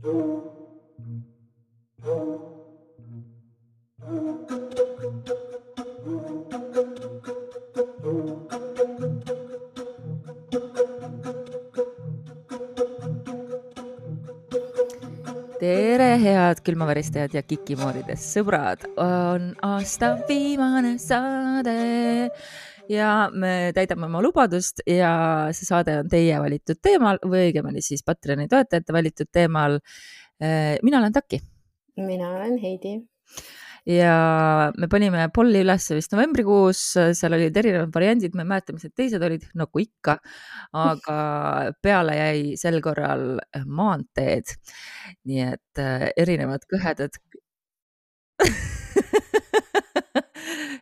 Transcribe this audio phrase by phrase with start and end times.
[0.00, 0.16] tere,
[16.16, 22.32] head külmaväristajad ja kikimooridest sõbrad, on aasta viimane saade
[22.90, 25.12] ja me täidame oma lubadust ja
[25.54, 29.78] see saade on teie valitud teemal või õigemini siis Patreoni toetajate valitud teemal.
[30.82, 31.40] mina olen Taki.
[31.96, 32.98] mina olen Heidi
[33.86, 36.80] ja me panime polli ülesse vist novembrikuus,
[37.16, 40.18] seal olid erinevad variandid, ma ei mäleta, mis need teised olid, nagu ikka,
[40.76, 41.16] aga
[41.84, 44.56] peale jäi sel korral maanteed.
[45.28, 47.12] nii et äh, erinevad kõhedad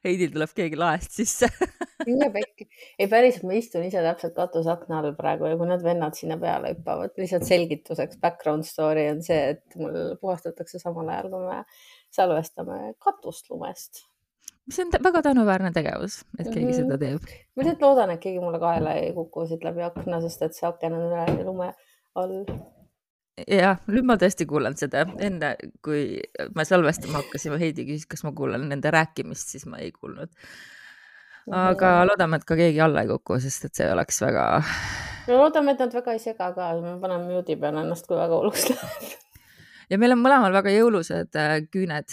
[0.05, 1.49] Heidil tuleb keegi laest sisse
[2.07, 2.69] mine pekki.
[2.99, 6.75] ei, päriselt, ma istun ise täpselt katusakna all praegu ja kui need vennad sinna peale
[6.75, 11.59] hüppavad, lihtsalt selgituseks, background story on see, et mul puhastatakse samal ajal, kui me
[12.15, 14.05] salvestame katust lumest.
[14.69, 16.81] see on väga tänuväärne tegevus, et keegi mm -hmm.
[16.83, 17.21] seda teeb.
[17.57, 20.69] ma lihtsalt loodan, et keegi mulle kaela ei kuku siit läbi akna, sest et see
[20.69, 21.73] aken on üle lume
[22.15, 22.45] all
[23.47, 26.19] jah, nüüd ma tõesti kuulan seda, enne kui
[26.55, 30.33] me salvestama hakkasime, Heidi küsis, kas ma kuulan nende rääkimist, siis ma ei kuulnud.
[31.53, 34.49] Aga loodame, et ka keegi alla ei kuku, sest et see oleks väga.
[35.29, 38.35] no loodame, et nad väga ei sega ka, me paneme mute'i peale ennast, kui väga
[38.37, 39.17] hulluks läheb
[39.91, 42.09] ja meil on mõlemal väga jõulused äh, küüned.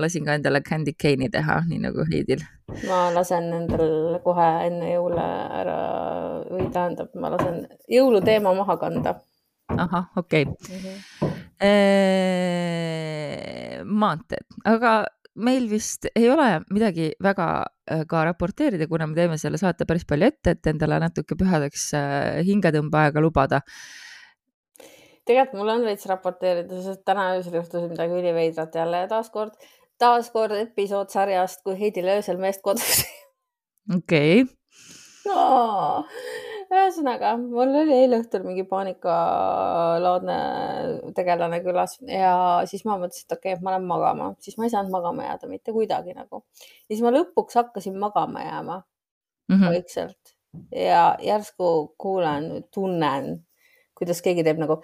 [0.00, 2.42] lasin ka endale candy cane'i teha, nii nagu Heidil.
[2.88, 5.26] ma lasen endal kohe enne jõule
[5.60, 5.78] ära
[6.48, 7.56] või tähendab, ma lasen
[7.90, 9.12] jõuluteema maha kanda.
[9.76, 10.54] ahah, okei okay.
[10.68, 10.80] mm.
[10.84, 10.96] -hmm.
[11.60, 12.24] Eee,
[13.84, 17.68] maanteed, aga meil vist ei ole midagi väga äh,
[18.10, 22.40] ka raporteerida, kuna me teeme selle saate päris palju ette, et endale natuke pühadeks äh,
[22.46, 23.64] hingetõmbeaega lubada
[25.30, 29.54] tegelikult mul on veits raporteerida, sest täna öösel juhtus midagi üliveidrat jälle ja taaskord,
[30.00, 33.04] taaskord episood sarjast, kui Heidil öösel meest kodus.
[33.98, 34.44] okei.
[36.70, 40.38] Ühesõnaga, mul oli eile õhtul mingi paanikalaadne
[41.16, 42.34] tegelane külas ja
[42.70, 45.50] siis ma mõtlesin, et okei okay,, ma lähen magama, siis ma ei saanud magama jääda
[45.50, 46.44] mitte kuidagi nagu.
[46.86, 49.68] ja siis ma lõpuks hakkasin magama jääma mm -hmm.
[49.74, 50.36] vaikselt
[50.74, 53.40] ja järsku kuulen, tunnen
[54.00, 54.80] kuidas keegi teeb nagu.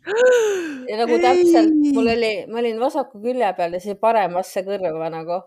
[0.90, 5.40] ja nagu täpselt, mul oli, ma olin vasaku külje peal ja see paremasse kõrva nagu.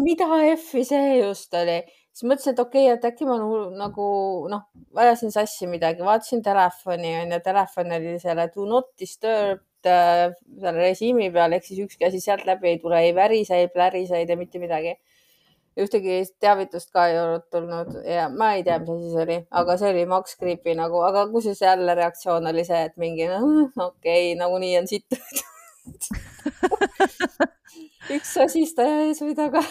[0.00, 1.80] mida F-i see just oli,
[2.14, 3.38] siis mõtlesin, et okei okay,, et äkki ma
[3.78, 4.08] nagu
[4.50, 4.66] noh,
[5.02, 10.28] ajasin sassi midagi, vaatasin telefoni onju, telefon oli selle do not disturb äh,
[10.60, 14.20] selle režiimi peal ehk siis ükski asi sealt läbi ei tule, ei värise, ei plärise,
[14.20, 14.94] ei tee mitte midagi
[15.80, 19.74] ühtegi teavitust ka ei olnud tulnud ja ma ei tea, mis asi see oli, aga
[19.80, 23.40] see oli Max Creepy nagu, aga kusjuures jälle reaktsioon oli see, et mingi no,
[23.88, 25.18] okei okay,, nagunii on sitt
[28.14, 29.62] üks sasistaja ees või taga.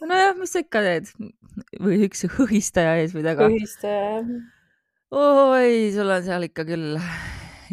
[0.00, 1.12] nojah, mis sa ikka teed
[1.80, 3.50] või üks hõhistaja ees või taga.
[3.50, 4.32] hõhistaja jah.
[5.10, 6.98] oi, sul on seal ikka küll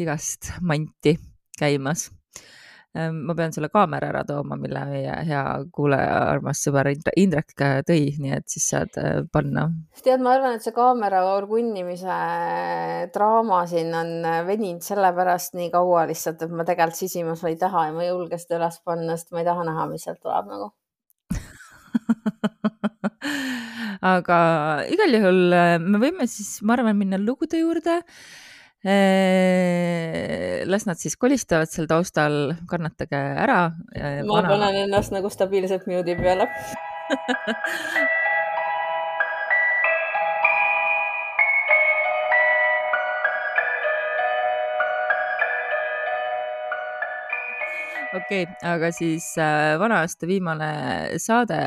[0.02, 1.18] igast manti
[1.58, 2.08] käimas
[2.98, 5.42] Ehm, ma pean selle kaamera ära tooma, mille meie hea
[5.76, 7.54] kuulaja, armas sõber Indrek
[7.86, 9.68] tõi, nii et siis saad äh, panna.
[10.02, 12.18] tead, ma arvan, et see kaamera orgunnimise
[13.14, 17.90] draama siin on äh, veninud sellepärast nii kaua lihtsalt, et ma tegelikult sisimas ei taha
[17.90, 20.50] ja ma ei julge seda üles panna, sest ma ei taha näha, mis sealt tuleb
[20.56, 20.72] nagu
[24.14, 24.40] aga
[24.94, 28.02] igal juhul äh, me võime siis, ma arvan, minna lugude juurde
[28.88, 33.74] las nad siis kolistavad seal taustal, kannatage ära.
[33.74, 34.52] ma vana...
[34.54, 36.46] panen ennast nagu stabiilselt mute'i peale
[48.18, 50.70] okei okay,, aga siis äh, vana aasta viimane
[51.22, 51.60] saade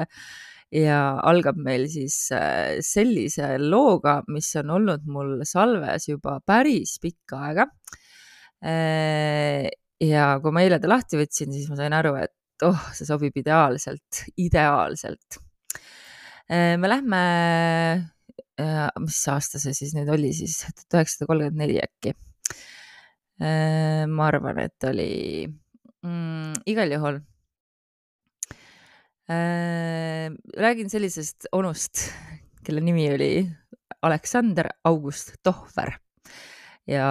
[0.75, 7.43] ja algab meil siis äh, sellise looga, mis on olnud mul salves juba päris pikka
[7.49, 7.66] aega.
[8.61, 9.69] Äh,
[10.00, 13.37] ja kui ma eile ta lahti võtsin, siis ma sain aru, et oh, see sobib
[13.41, 15.41] ideaalselt, ideaalselt.
[16.50, 17.19] Me lähme,
[18.99, 22.11] mis aasta see siis nüüd oli siis, tuhat üheksasada kolmkümmend neli äkki.
[24.11, 25.12] ma arvan, et oli
[26.02, 27.20] mm, igal juhul
[29.31, 32.00] Äh, räägin sellisest onust,
[32.67, 33.47] kelle nimi oli
[34.02, 35.93] Aleksander August Tohver
[36.87, 37.05] ja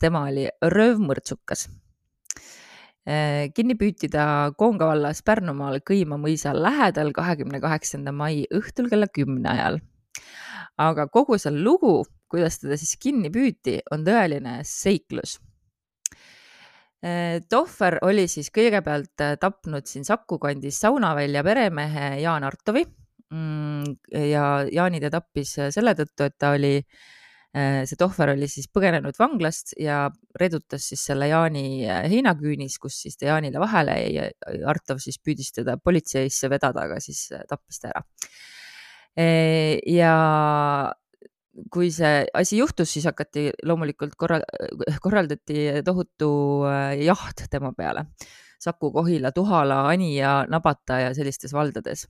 [0.00, 1.66] tema oli röövmõrtsukas.
[3.04, 9.10] Äh, kinni püüti ta Koonga vallas Pärnumaal Kõima mõisa lähedal kahekümne kaheksanda mai õhtul kella
[9.12, 9.80] kümne ajal.
[10.78, 15.36] aga kogu see lugu, kuidas teda siis kinni püüti, on tõeline seiklus
[16.98, 23.92] Tohver oli siis kõigepealt tapnud siin Saku kandis Saunavälja peremehe Jaan Artovi mm,
[24.26, 27.06] ja Jaani ta tappis selle tõttu, et ta oli äh,
[27.56, 30.02] Äh, see tohver oli siis põgenenud vanglast ja
[30.36, 34.26] redutas siis selle Jaani äh, heinaküünis, kus siis ta Jaanile vahele jäi ja
[34.68, 38.04] Artov siis püüdis teda politseisse vedada, aga siis äh, tappis ta ära.
[39.88, 40.12] ja
[41.72, 44.40] kui see asi juhtus, siis hakati loomulikult korra,
[45.04, 46.30] korraldati tohutu
[47.02, 48.08] jaht tema peale.
[48.58, 52.08] Saku, Kohila, Tuhala, Anija, Nabata ja sellistes valdades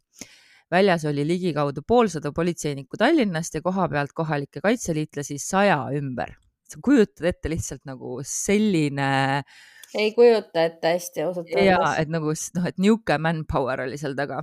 [0.70, 6.34] väljas oli ligikaudu poolsada politseinikku Tallinnast ja koha pealt kohalikke kaitseliitlasi saja ümber.
[6.68, 9.06] sa kujutad ette lihtsalt nagu selline
[9.96, 11.66] ei kujuta ette hästi ausalt öeldes.
[11.70, 14.42] ja et nagu noh, et niisugune manpower oli seal taga.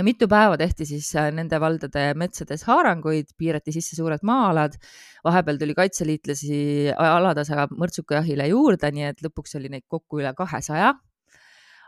[0.00, 4.78] Mitu päeva tehti siis äh, nende valdade metsades haaranguid, piirati sisse suured maa-alad.
[5.24, 10.94] vahepeal tuli kaitseliitlasi alatasa mõrtsukajahile juurde, nii et lõpuks oli neid kokku üle kahesaja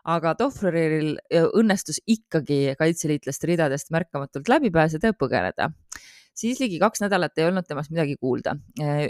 [0.05, 5.71] aga Tohvril õnnestus ikkagi kaitseliitlaste ridadest märkamatult läbi pääseda ja põgeneda
[6.35, 8.57] siis ligi kaks nädalat ei olnud temast midagi kuulda.
[8.83, 9.07] Äh,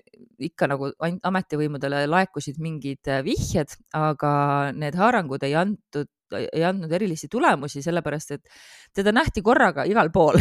[0.48, 4.34] ikka nagu ametivõimudele laekusid mingid äh, vihjed, aga
[4.76, 8.56] need haarangud ei antud, ei andnud erilisi tulemusi, sellepärast et
[8.96, 10.40] teda nähti korraga igal pool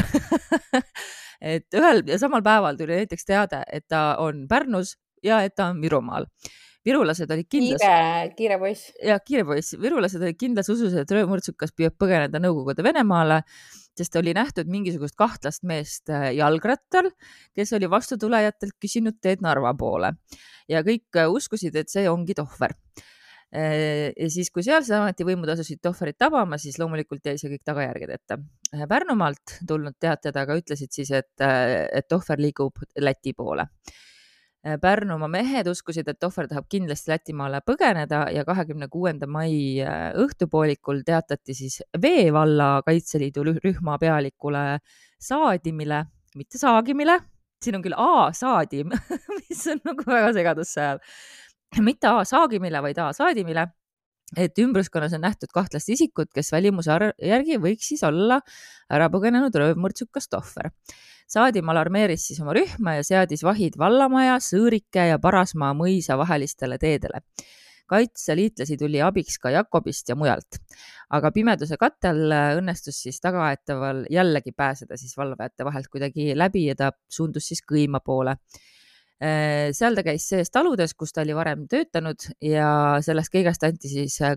[1.53, 5.69] et ühel ja samal päeval tuli näiteks teade, et ta on Pärnus ja et ta
[5.71, 6.27] on Virumaal
[6.85, 7.81] virulased olid kindlas.
[7.83, 8.91] kiire, kiire poiss.
[9.03, 13.41] ja kiire poiss, virulased olid kindlas usus, et röövmõrtsukas püüab põgeneda Nõukogude Venemaale,
[13.97, 17.12] sest oli nähtud mingisugust kahtlast meest äh, jalgrattal,
[17.56, 20.15] kes oli vastutulejatelt küsinud teed Narva poole
[20.69, 25.83] ja kõik äh, uskusid, et see ongi Tohver äh, ja siis, kui sealsed ametivõimud asusid
[25.83, 28.41] Tohverit tabama, siis loomulikult jäi see kõik tagajärgedeta.
[28.89, 33.69] Pärnumaalt tulnud teated aga ütlesid siis, et, et Tohver liigub Läti poole
[34.63, 41.01] Pärnumaa mehed uskusid, et ohver tahab kindlasti Lätimaale põgeneda ja kahekümne kuuenda mai äh, õhtupoolikul
[41.04, 44.63] teatati siis Vee valla Kaitseliidu rühma pealikule
[45.19, 46.06] Saadimile,
[46.39, 47.19] mitte Saagimile,
[47.63, 48.95] siin on küll A Saadim
[49.42, 51.04] mis on nagu väga segadusse ajal,
[51.83, 53.68] mitte A Saagimile, vaid A Saadimile
[54.38, 58.39] et ümbruskonnas on nähtud kahtlast isikut, kes välimuse järgi võiks siis olla
[58.91, 60.71] ära põgenenud röövmõrtsukas Tohver.
[61.30, 67.24] Saadim alarmeeris siis oma rühma ja seadis vahid Vallamaja, Sõõrike ja Parasmaa mõisa vahelistele teedele.
[67.94, 70.56] kaitseliitlasi tuli abiks ka Jakobist ja mujalt,
[71.13, 76.91] aga pimeduse katel õnnestus siis tagaaetaval jällegi pääseda siis valvajate vahelt kuidagi läbi ja ta
[77.09, 78.38] suundus siis Kõima poole
[79.24, 84.20] seal ta käis sees taludes, kus ta oli varem töötanud ja sellest kõigest anti siis
[84.22, 84.36] äh,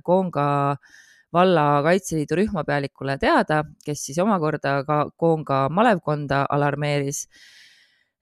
[1.34, 7.26] valla Kaitseliidu rühmapealikule teada, kes siis omakorda ka Koonga malevkonda alarmeeris.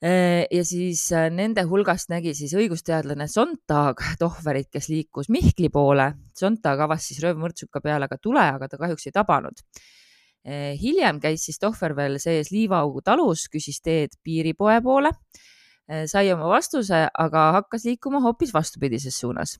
[0.04, 6.12] ja siis äh, nende hulgast nägi siis õigusteadlane Sontag Tohverit, kes liikus Mihkli poole.
[6.36, 9.64] Sontag avas siis röövmõrtsuka peale ka tule, aga ta kahjuks ei tabanud
[10.44, 15.14] hiljem käis siis Tohver veel sees Liivaaugu talus, küsis teed piiripoe poole,
[16.06, 19.58] sai oma vastuse, aga hakkas liikuma hoopis vastupidises suunas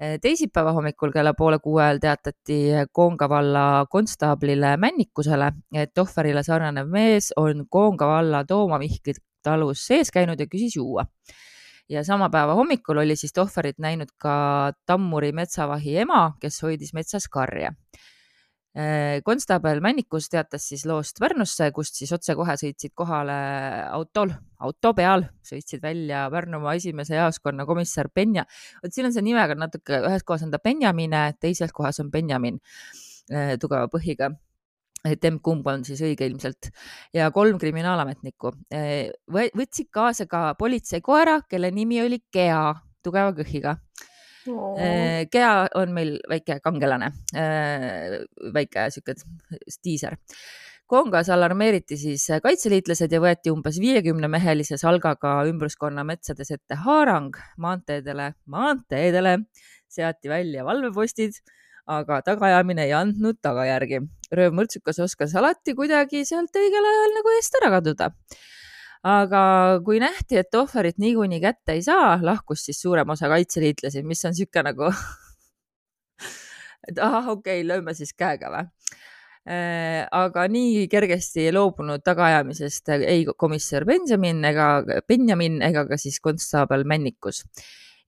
[0.00, 2.54] Eh, teisipäeva hommikul kella poole kuue ajal teatati
[2.92, 9.12] Koonga valla konstaablile Männikusele, et ohverile sarnanev mees on Koonga valla Tooma Mihkli
[9.44, 11.04] talus sees käinud ja küsis juua.
[11.88, 17.28] ja sama päeva hommikul oli siis ohverit näinud ka Tammuri metsavahi ema, kes hoidis metsas
[17.28, 18.19] karja Äh,
[19.26, 23.34] konstaabel Männikus teatas siis loost Pärnusse, kust siis otsekohe sõitsid kohale
[23.90, 24.30] autol,
[24.62, 28.44] auto peal, sõitsid välja Pärnumaa esimese jaoskonna komissar Benja.
[28.82, 32.60] vot siin on see nimega natuke, ühes kohas on ta Benjamine, teises kohas on Benjamin
[33.32, 34.30] äh, tugeva põhiga.
[35.02, 36.68] Et emb-kumb on siis õige ilmselt.
[37.16, 38.52] Ja kolm kriminaalametnikku.
[38.68, 43.78] Äh, võtsid kaasa ka politseikoera, kelle nimi oli Gea, tugeva kõhiga
[44.48, 48.20] Äh, Gea on meil väike kangelane, äh,
[48.54, 49.14] väike sihuke
[49.68, 50.16] stiiser.
[50.90, 58.32] Kongas alarmeeriti siis kaitseliitlased ja võeti umbes viiekümne mehelise salgaga ümbruskonna metsades ette haarang maanteedele,
[58.50, 59.36] maanteedele
[59.90, 61.38] seati välja valvepostid,
[61.86, 64.00] aga tagaajamine ei andnud tagajärgi.
[64.34, 68.10] röövmõrtsukas oskas alati kuidagi sealt õigel ajal nagu eest ära kaduda
[69.06, 69.42] aga
[69.84, 74.34] kui nähti, et ohverit niikuinii kätte ei saa, lahkus siis suurem osa kaitseliitlasi, mis on
[74.36, 74.90] niisugune nagu
[76.88, 78.64] et ahah, okei okay,, lööme siis käega või
[79.48, 84.70] äh, aga nii kergesti ei loobunud tagaajamisest ei komissar Benjamin ega
[85.08, 87.44] Benjamin ega ka siis konstaabel Männikus.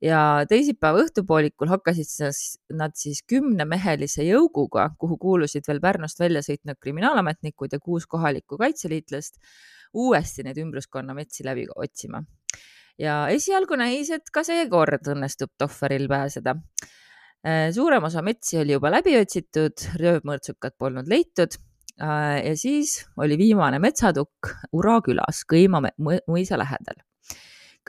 [0.03, 2.37] ja teisipäeva õhtupoolikul hakkasid
[2.77, 9.41] nad siis kümnemehelise jõuguga, kuhu kuulusid veel Pärnust välja sõitnud kriminaalametnikud ja kuus kohalikku kaitseliitlast
[9.95, 12.23] uuesti neid ümbruskonna metsi läbi otsima.
[12.99, 16.57] ja esialgu näis, et ka seekord õnnestub Tohveril pääseda.
[17.75, 21.57] suurem osa metsi oli juba läbi otsitud, röövmõrtsukat polnud leitud
[21.99, 27.03] ja siis oli viimane metsatukk Ura külas Kõima mõisa lähedal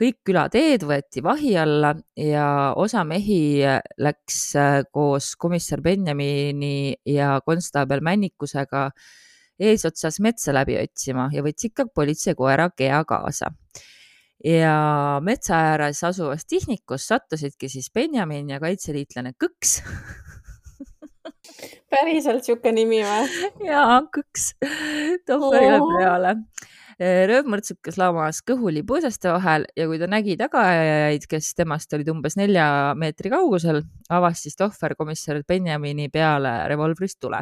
[0.00, 2.46] kõik külateed võeti vahi alla ja
[2.80, 3.62] osa mehi
[4.02, 8.88] läks äh, koos komissar Benjamini ja konstaabel Männikusega
[9.60, 13.52] eesotsas metsa läbi otsima ja võtsid ka politseikoera Gea kaasa.
[14.44, 14.74] ja
[15.22, 19.82] metsa ääres asuvas tihnikus sattusidki siis Benjamin ja kaitseliitlane Kõks
[21.90, 23.50] päriselt sihuke nimi või?
[23.70, 24.52] jaa, Kõks,
[25.26, 26.36] tohverile peale
[26.94, 32.36] Äh, röövmõrtsukas lamas kõhuli põõsaste vahel ja kui ta nägi tagaajajaid, kes temast olid umbes
[32.38, 33.80] nelja meetri kaugusel,
[34.14, 37.40] avas siis tohver komissar Benjamini peale revolvrist tule.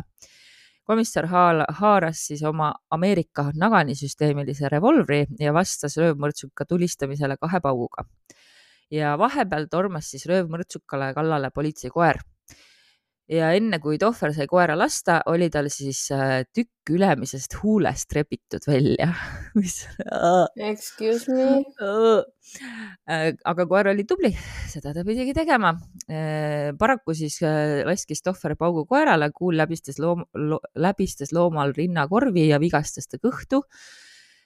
[0.93, 8.05] Komissar haal, haaras siis oma Ameerika naganisüsteemilise revolvri ja vastas röövmõrtsuka tulistamisele kahe pauguga.
[8.93, 12.19] ja vahepeal tormas siis röövmõrtsukale kallale politseikoer
[13.31, 18.65] ja enne kui Tohver sai koera lasta, oli tal siis äh, tükk ülemisest huulest rebitud
[18.67, 19.13] välja.
[19.59, 19.83] Mis
[20.57, 21.63] Excuse me?
[23.09, 24.33] Äh, aga koer oli tubli,
[24.73, 25.75] seda ta pidigi tegema.
[26.11, 27.39] Äh, paraku siis
[27.87, 33.63] laskis Tohver paugu koerale, kuul läbistas loom, lo, läbistas loomal rinnakorvi ja vigastas ta kõhtu.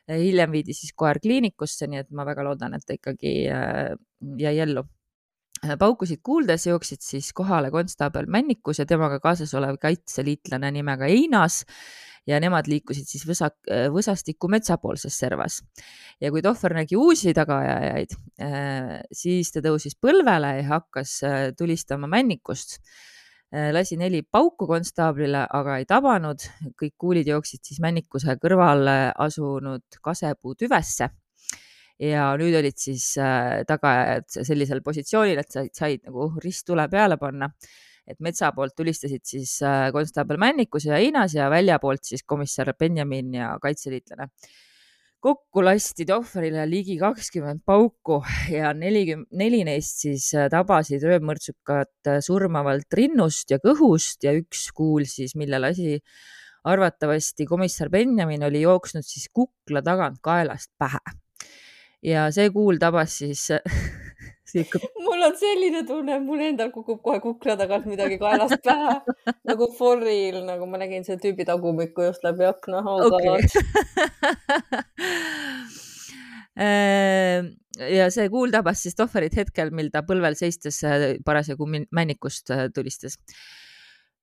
[0.06, 3.33] Hiljem viidi siis koer kliinikusse, nii et ma väga loodan, et ta ikkagi
[4.38, 4.85] jäi ellu
[5.81, 11.65] paukusid kuuldes jooksid siis kohale konstaabel Männikus ja temaga kaasas olev kaitseliitlane nimega Einas
[12.27, 15.63] ja nemad liikusid siis võsa, äh, võsastiku metsapoolses servas.
[16.21, 21.21] ja kui Tohver nägi uusi tagaajajaid, äh, siis ta tõusis põlvele ja hakkas
[21.59, 22.81] tulistama Männikust.
[23.73, 26.43] lasi neli pauku konstaablile, aga ei tabanud,
[26.83, 31.09] kõik kuulid jooksid siis Männikuse kõrvale asunud kasepuu tüvesse
[32.03, 37.50] ja nüüd olid siis äh, tagajad sellisel positsioonil, et said, said nagu risttule peale panna.
[38.07, 42.71] et metsa poolt tulistasid siis äh, konstaabel Männikus ja Einas ja välja poolt siis komissar
[42.79, 44.29] Benjamin ja kaitseliitlane.
[45.21, 48.21] kokku lasti Tohverile ligi kakskümmend pauku
[48.53, 55.09] ja nelikümmend, neli neist siis äh, tabasid röövmõrtsukat surmavalt rinnust ja kõhust ja üks kuul
[55.09, 55.99] siis, mille lasi
[56.65, 61.00] arvatavasti komissar Benjamin oli jooksnud siis kukla tagant kaelast pähe
[62.03, 63.49] ja see kuul tabas siis
[65.05, 68.95] mul on selline tunne, mul endal kukub kohe kukla tagant midagi kaelast pähe
[69.50, 73.45] nagu Forril, nagu ma nägin selle tüübi tagumikku just läbi akna oh okay.
[76.57, 82.49] Ehm, ja see kuul tabas siis Tohverit hetkel, mil ta põlvel seistes äh, parasjagu männikust
[82.55, 83.19] äh, tulistas.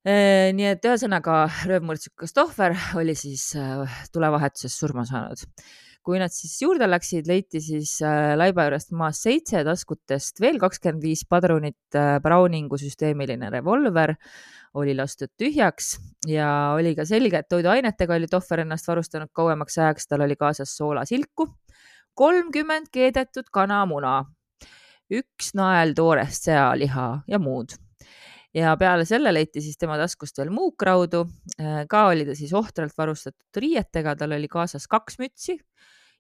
[0.02, 5.46] Ehm, nii et ühesõnaga röövmõrtsukas Tohver oli siis äh, tulevahetuses surma saanud
[6.04, 11.04] kui nad siis juurde läksid, leiti siis äh, laiba juurest maas seitse taskutest veel kakskümmend
[11.04, 11.80] viis padrunit.
[11.96, 14.16] Äh, Browningu süsteemiline revolver
[14.80, 15.96] oli lastud tühjaks
[16.28, 20.76] ja oli ka selge, et toiduainetega oli Tohver ennast varustanud kauemaks ajaks, tal oli kaasas
[20.78, 21.48] soolasilku,
[22.18, 24.20] kolmkümmend keedetud kanamuna,
[25.14, 27.78] üks nael toorest sealiha ja muud
[28.54, 31.26] ja peale selle leiti siis tema taskust veel muukraudu.
[31.60, 35.58] Äh, ka oli ta siis ohtralt varustatud riietega, tal oli kaasas kaks mütsi,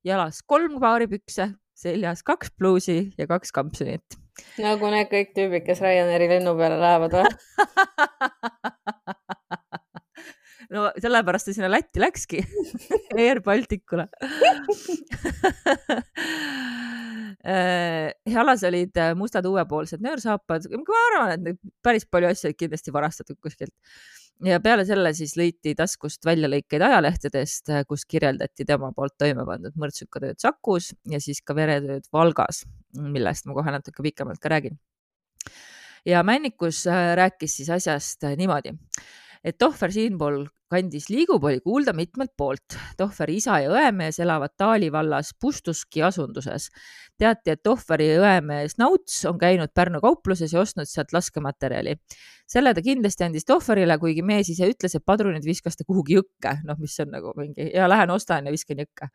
[0.05, 4.19] jalas kolm paari pükse, seljas kaks pluusi ja kaks kampsunit.
[4.57, 7.25] nagu need kõik tüübid, kes Ryanairi lennu peale lähevad või
[10.73, 12.41] no sellepärast ta sinna Lätti läkski
[13.19, 14.07] Air Balticule
[17.41, 23.73] jalas olid mustad uuepoolsed nöörsaapad, ma arvan, et päris palju asju olid kindlasti varastatud kuskilt
[24.43, 30.41] ja peale selle siis lõiti taskust väljalõikeid ajalehtedest, kus kirjeldati tema poolt toime pandud mõrtsukatööd
[30.41, 32.63] Sakus ja siis ka veretööd Valgas,
[32.97, 34.79] millest ma kohe natuke pikemalt ka räägin.
[36.05, 38.73] Ja Männikus äh, rääkis siis asjast niimoodi,
[39.43, 42.77] et Tohver siinpool kandis liigub, oli kuulda mitmelt poolt.
[42.97, 46.69] Tohveri isa ja õemees elavad Taali vallas Pustuski asunduses.
[47.17, 51.95] teati, et Tohveri õemees Nauts on käinud Pärnu kaupluses ja ostnud sealt laskematerjali.
[52.47, 56.57] selle ta kindlasti andis Tohverile, kuigi mees ise ütles, et padrunid viskas ta kuhugi jõkke,
[56.65, 59.09] noh, mis on nagu mingi ja lähen ostan ja viskan jõkke.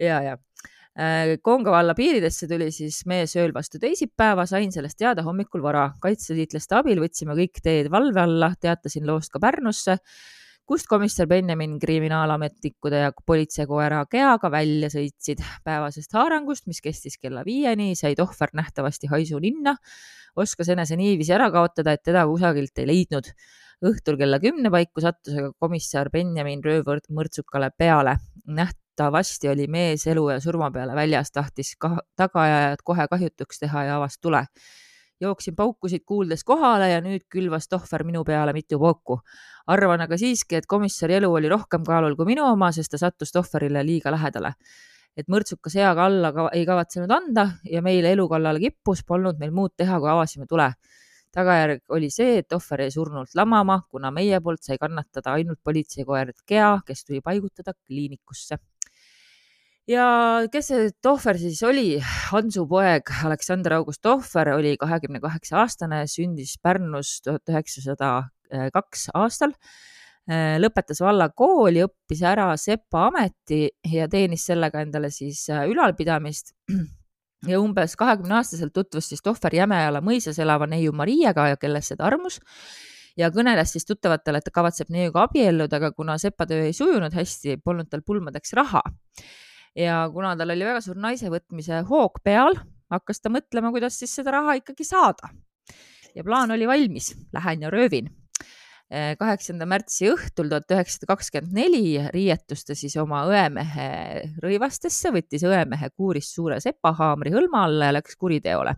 [0.00, 0.53] ja, ja äh,
[0.94, 5.88] Konga valla piiridesse tuli siis mees ööl vastu teisipäeva, sain sellest teada hommikul vara.
[6.00, 9.98] kaitseliitlaste abil võtsime kõik teed valve alla, teatasin loost ka Pärnusse
[10.64, 15.42] kust komissar Benjamin kriminaalametnikude ja politseikoera Geaga välja sõitsid.
[15.64, 19.76] päevasest haarangust, mis kestis kella viieni, sai Tohver nähtavasti haisu ninna,
[20.36, 23.28] oskas enese niiviisi ära kaotada, et teda kusagilt ei leidnud.
[23.84, 28.16] õhtul kella kümne paiku sattus aga komissar Benjamin röövmõrtsukale peale.
[28.48, 31.76] näht-, nähtavasti oli mees elu ja surma peale väljas, tahtis
[32.16, 34.46] tagaajajad kohe kahjutuks teha ja avas tule.
[35.20, 39.20] jooksin paukusid kuuldes kohale ja nüüd külvas tohver minu peale mitu pauku.
[39.66, 43.32] arvan aga siiski, et komissari elu oli rohkem kaalul kui minu oma, sest ta sattus
[43.32, 44.54] tohverile liiga lähedale
[45.16, 49.50] et mõrtsukas eaga alla ka, ei kavatsenud anda ja meile elu kallale kippus, polnud meil
[49.50, 50.72] muud teha, kui avasime tule.
[51.34, 56.32] tagajärg oli see, et ohver jäi surnult lamama, kuna meie poolt sai kannatada ainult politseikoer
[56.46, 58.58] Gea, kes tuli paigutada kliinikusse
[59.88, 60.06] ja
[60.52, 61.98] kes see Tohver siis oli?
[62.30, 68.14] Hansu poeg Aleksander August Tohver oli kahekümne kaheksa aastane, sündis Pärnus tuhat üheksasada
[68.72, 69.52] kaks aastal
[70.24, 76.54] Äh, lõpetas vallakooli, õppis ära sepa ameti ja teenis sellega endale siis äh, ülalpidamist.
[77.50, 82.38] ja umbes kahekümne aastaselt tutvus siis Tohver Jämejala mõisas elava neiu Mariaga, kellesse ta armus
[83.20, 87.58] ja kõneles siis tuttavatele, et ta kavatseb neiuga abielluda, aga kuna sepatöö ei sujunud hästi,
[87.60, 88.80] polnud tal pulmadeks raha.
[89.76, 92.58] Ja kuna tal oli väga suur naise võtmise hoog peal,
[92.92, 95.32] hakkas ta mõtlema, kuidas siis seda raha ikkagi saada.
[96.14, 98.12] ja plaan oli valmis, lähen ja röövin
[99.18, 103.88] kaheksanda märtsi õhtul tuhat üheksasada kakskümmend neli riietus ta siis oma õemehe
[104.42, 108.76] rõivastesse, võttis õemehe kuurist suure sepahaamri hõlma alla ja läks kuriteole.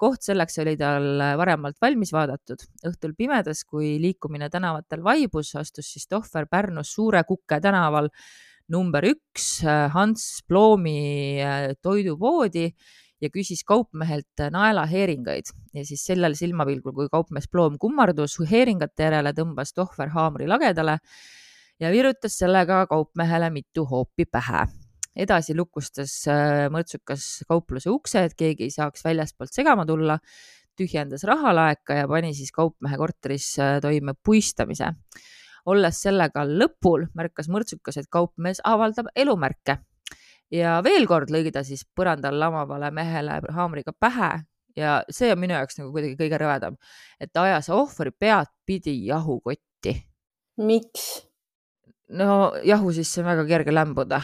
[0.00, 2.62] koht selleks oli tal varemalt valmis vaadatud.
[2.88, 8.08] õhtul pimedas, kui liikumine tänavatel vaibus, astus siis Tohver Pärnus Suure Kuke tänaval
[8.70, 9.60] number üks
[9.94, 11.40] Hans Bloomi
[11.82, 12.68] toidupoodi
[13.20, 19.74] ja küsis kaupmehelt naelaheeringaid ja siis sellel silmapilgul, kui kaupmees Ploom kummardus heeringate järele, tõmbas
[19.76, 20.98] Tohver haamri lagedale
[21.80, 24.66] ja virutas sellega kaupmehele mitu hoopi pähe.
[25.16, 30.18] edasi lukustas äh, mõrtsukas kaupluse ukse, et keegi ei saaks väljaspoolt segama tulla,
[30.78, 34.94] tühjendas rahalaeka ja pani siis kaupmehe korteris äh, toime puistamise
[35.66, 39.80] olles sellega lõpul, märkas mõrtsukas, et kaupmees avaldab elumärke
[40.50, 44.32] ja veel kord lõi ta siis põrandal lamavale mehele haamriga pähe
[44.78, 46.78] ja see on minu jaoks nagu kuidagi kõige rõvedam,
[47.20, 49.96] et ta ajas ohvri pead pidi jahukotti.
[50.58, 51.08] miks?
[52.10, 54.20] no jahu sisse on väga kerge lämbuda.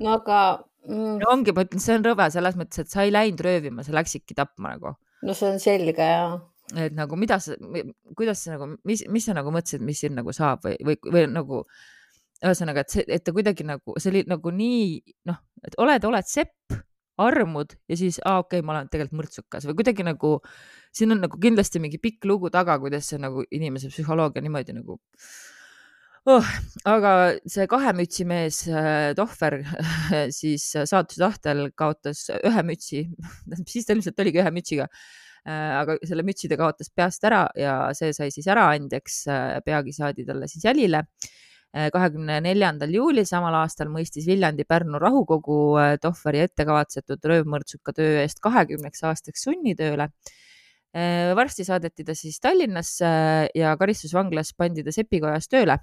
[0.00, 0.40] no aga
[0.88, 1.20] mm....
[1.32, 4.36] ongi, ma ütlen, see on rõve selles mõttes, et sa ei läinud röövima, sa läksidki
[4.36, 4.96] tapma nagu.
[5.22, 6.38] no see on selge ja.
[6.78, 7.56] Et nagu mida sa,
[8.16, 11.24] kuidas sa nagu, mis, mis sa nagu mõtlesid, mis siin nagu saab või, või, või
[11.32, 11.64] nagu
[12.40, 14.84] ühesõnaga, et see, et ta kuidagi nagu, see oli nagu nii
[15.28, 16.78] noh, et oled, oled sepp,
[17.20, 20.38] armud ja siis, aa okei okay,, ma olen tegelikult mõrtsukas või kuidagi nagu,
[20.96, 24.96] siin on nagu kindlasti mingi pikk lugu taga, kuidas see nagu inimese psühholoogia niimoodi nagu
[26.30, 26.52] oh,.
[26.88, 29.60] aga see kahe mütsi mees äh, Tohver
[30.38, 33.04] siis saatuse tahtel kaotas ühe mütsi,
[33.72, 34.88] siis ta ilmselt oligi ühe mütsiga
[35.48, 39.22] aga selle mütsi ta kaotas peast ära ja see sai siis äraandjaks,
[39.64, 41.04] peagi saadi talle siis jälile.
[41.70, 49.04] Kahekümne neljandal juulil samal aastal mõistis Viljandi-Pärnu rahukogu äh, Tohveri ettekavatsetud röövmõrtsuka töö eest kahekümneks
[49.06, 50.08] aastaks sunnitööle.
[50.90, 53.12] Äh, varsti saadeti ta siis Tallinnasse
[53.54, 55.78] ja karistusvanglas pandi ta sepikojas tööle.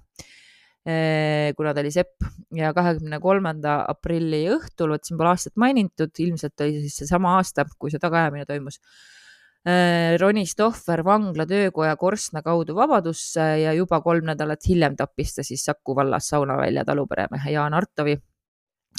[0.83, 6.11] Äh, kuna ta oli sepp ja kahekümne kolmanda aprilli õhtul, vot siin pole aastat mainitud,
[6.19, 8.81] ilmselt oli siis seesama aasta, kui see tagaajamine toimus.
[8.83, 9.26] Äh,
[10.21, 15.65] ronis Tohver vangla töökoja korstna kaudu vabadusse ja juba kolm nädalat hiljem tappis ta siis
[15.65, 18.15] Saku vallas Saunavälja taluperemehe Jaan Artovi,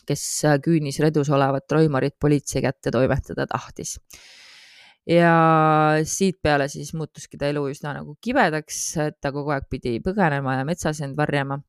[0.07, 0.25] kes
[0.65, 3.99] küünis redus olevat roimarit politsei kätte toimetada tahtis.
[5.09, 5.33] ja
[6.05, 10.67] siitpeale siis muutuski ta elu üsna nagu kibedaks, et ta kogu aeg pidi põgenema ja
[10.69, 11.63] metsas end varjama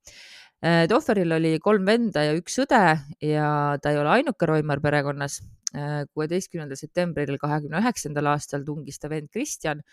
[0.65, 2.83] äh, Tohveril oli kolm venda ja üks õde
[3.23, 5.39] ja ta ei ole ainuke roimar perekonnas
[5.73, 9.83] kuueteistkümnendal septembril kahekümne üheksandal aastal tungis ta vend Kristjan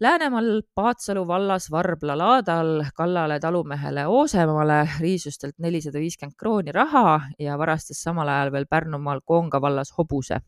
[0.00, 7.58] Läänemaal Paatsalu vallas Varbla laadal kallale talumehele Oosemaale, riisus talt nelisada viiskümmend krooni raha ja
[7.60, 10.38] varastas samal ajal veel Pärnumaal Koonga vallas hobuse.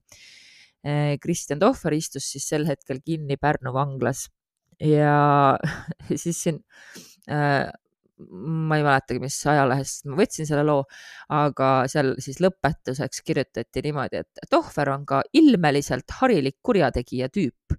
[1.20, 4.24] Kristjan Tohver istus siis sel hetkel kinni Pärnu vanglas
[4.80, 5.58] ja
[6.24, 6.64] siis siin
[7.28, 7.68] äh,
[8.18, 10.85] ma ei mäletagi, mis ajalehest ma võtsin selle loo,
[11.33, 17.77] aga seal siis lõpetuseks kirjutati niimoodi, et Tohver on ka ilmeliselt harilik kurjategija tüüp.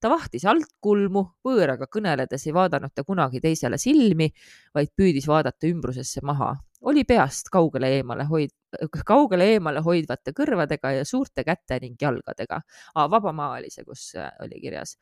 [0.00, 4.28] ta vahtis altkulmu, võõraga kõneledes ei vaadanud ta kunagi teisele silmi,
[4.74, 6.50] vaid püüdis vaadata ümbrusesse maha.
[6.84, 12.60] Oli peast kaugele eemale hoid-, kaugele eemale hoidvate kõrvadega ja suurte käte ning jalgadega.
[12.94, 14.98] vaba maa oli see, kus äh, oli kirjas.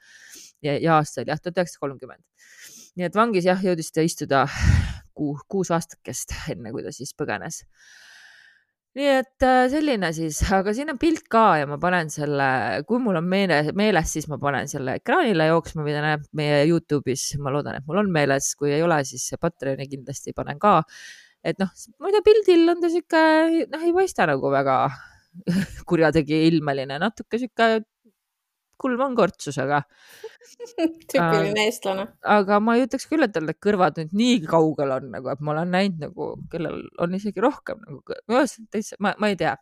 [0.62, 2.25] ja, ja aasta oli jah, tuhat üheksasada kolmkümmend
[2.99, 4.45] nii et vangis jah, jõudis ta istuda
[5.16, 7.62] kuu, kuus aastakest, enne kui ta siis põgenes.
[8.99, 12.49] nii et äh, selline siis, aga siin on pilt ka ja ma panen selle,
[12.88, 17.31] kui mul on meele, meeles, siis ma panen selle ekraanile jooksma, mida näeb meie Youtube'is,
[17.40, 20.83] ma loodan, et mul on meeles, kui ei ole, siis Patreoni kindlasti panen ka
[21.44, 23.22] et noh, tea, pildil on ta sihuke,
[23.72, 24.76] noh, ei paista nagu väga
[25.88, 27.83] kurjategija ilmeline, natuke sihuke
[28.83, 29.83] kulm-on-kortsusega,
[31.12, 32.09] tüüpiline eestlane.
[32.26, 35.44] aga ma ei ütleks küll, et tal need kõrvad nüüd nii kaugel on nagu, et
[35.44, 38.18] ma olen näinud nagu, kellel on isegi rohkem nagu,
[38.74, 39.55] täitsa, ma, ma ei tea.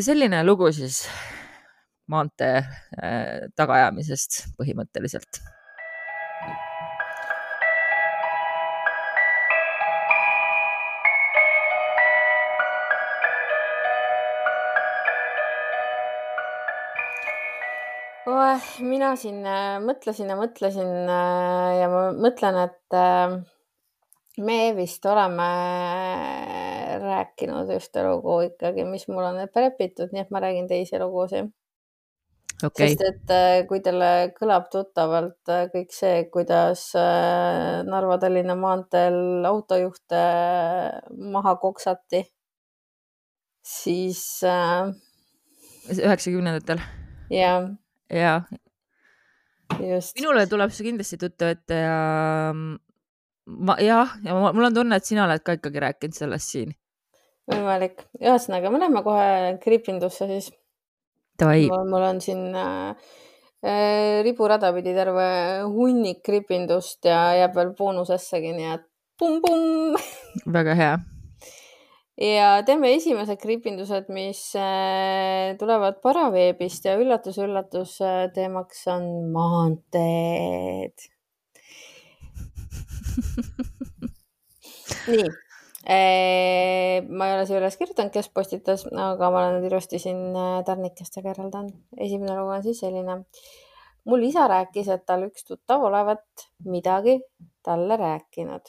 [0.00, 1.02] selline lugu siis
[2.10, 5.42] maantee äh, tagaajamisest põhimõtteliselt.
[18.84, 23.38] Mina siin äh, mõtlesin ja mõtlesin äh, ja ma mõtlen, et äh,
[24.40, 25.48] me vist oleme
[27.00, 31.50] rääkinud ühte lugu ikkagi, mis mul on ette repitud, nii et ma räägin teisi lugusid.
[32.64, 32.88] okei.
[32.92, 40.24] Sest et äh, kui teile kõlab tuttavalt äh, kõik see, kuidas äh, Narva-Tallinna maanteel autojuhte
[41.36, 42.24] maha koksati,
[43.64, 44.90] siis äh,
[45.96, 46.82] üheksakümnendatel?
[47.30, 47.70] jah,
[48.10, 48.40] ja
[50.16, 51.98] minule tuleb see kindlasti tuttav ette ja
[52.52, 52.76] mm,
[53.66, 56.74] ma jah, ja mul on tunne, et sina oled ka ikkagi rääkinud sellest siin.
[57.50, 60.50] võimalik, ühesõnaga, me läheme kohe kriipindusse siis.
[61.40, 62.90] Mul on siin äh,
[63.64, 65.24] äh, riburada pidi terve
[65.64, 68.84] hunnik kriipindust ja jääb veel boonusessegi, nii et
[69.18, 69.96] pumm-pumm.
[70.58, 70.92] väga hea.
[72.20, 77.96] Ja teeme esimesed kriipindused, mis äh, tulevad paraveebist ja üllatus-üllatus,
[78.36, 81.08] teemaks on maanteed.
[85.10, 85.28] nii,
[87.08, 90.60] ma ei ole siia üles kirjutanud, kes postitas, aga ma olen nüüd ilusti siin äh,
[90.66, 91.66] tärnikestega eraldan.
[91.96, 93.14] esimene lugu on siis selline.
[94.04, 96.26] mul isa rääkis, et tal üks tuttav olevat
[96.64, 97.20] midagi
[97.64, 98.64] talle rääkinud.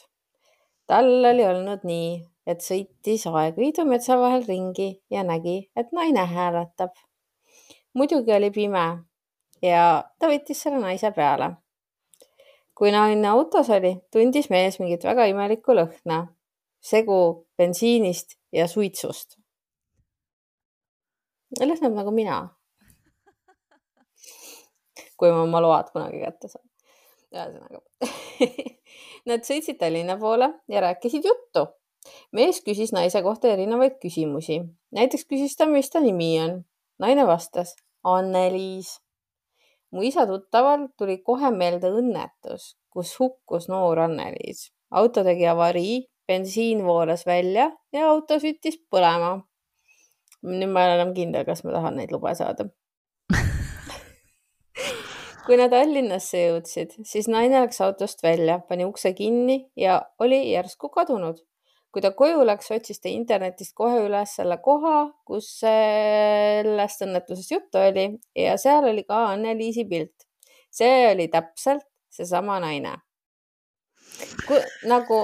[0.86, 6.94] tal oli olnud nii, et sõitis Aegviidu metsa vahel ringi ja nägi, et naine hääletab.
[7.94, 8.86] muidugi oli pime
[9.62, 11.56] ja ta võttis selle naise peale
[12.82, 16.24] kui naine autos oli, tundis mees mingit väga imelikku lõhna,
[16.82, 17.18] segu
[17.58, 19.38] bensiinist ja suitsust.
[21.60, 22.40] lõhnab nagu mina.
[25.16, 26.66] kui ma oma load kunagi kätte saan.
[27.30, 27.80] ühesõnaga,
[29.30, 31.68] nad sõitsid Tallinna poole ja rääkisid juttu.
[32.32, 34.60] Mees küsis naise kohta erinevaid küsimusi,
[34.94, 36.62] näiteks küsis ta, mis ta nimi on.
[36.98, 38.98] naine vastas Anneliis
[39.92, 44.70] mu isa tuttaval tuli kohe meelde õnnetus, kus hukkus noor Anneliis.
[44.90, 49.42] auto tegi avarii, bensiin voolas välja ja auto süttis põlema.
[50.42, 52.66] nüüd ma ei ole enam kindel, kas ma tahan neid lube saada.
[55.46, 60.88] kui nad Tallinnasse jõudsid, siis naine läks autost välja, pani ukse kinni ja oli järsku
[60.88, 61.44] kadunud.
[61.92, 67.80] Kui ta koju läks, otsis ta internetist kohe üles selle koha, kus sellest õnnetusest juttu
[67.82, 68.06] oli
[68.38, 70.26] ja seal oli ka Anneliisi pilt.
[70.72, 72.96] see oli täpselt seesama naine.
[74.88, 75.20] nagu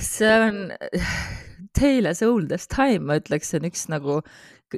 [0.00, 0.72] see on
[1.72, 4.20] Tale as old as time, ma ütleks, see on üks nagu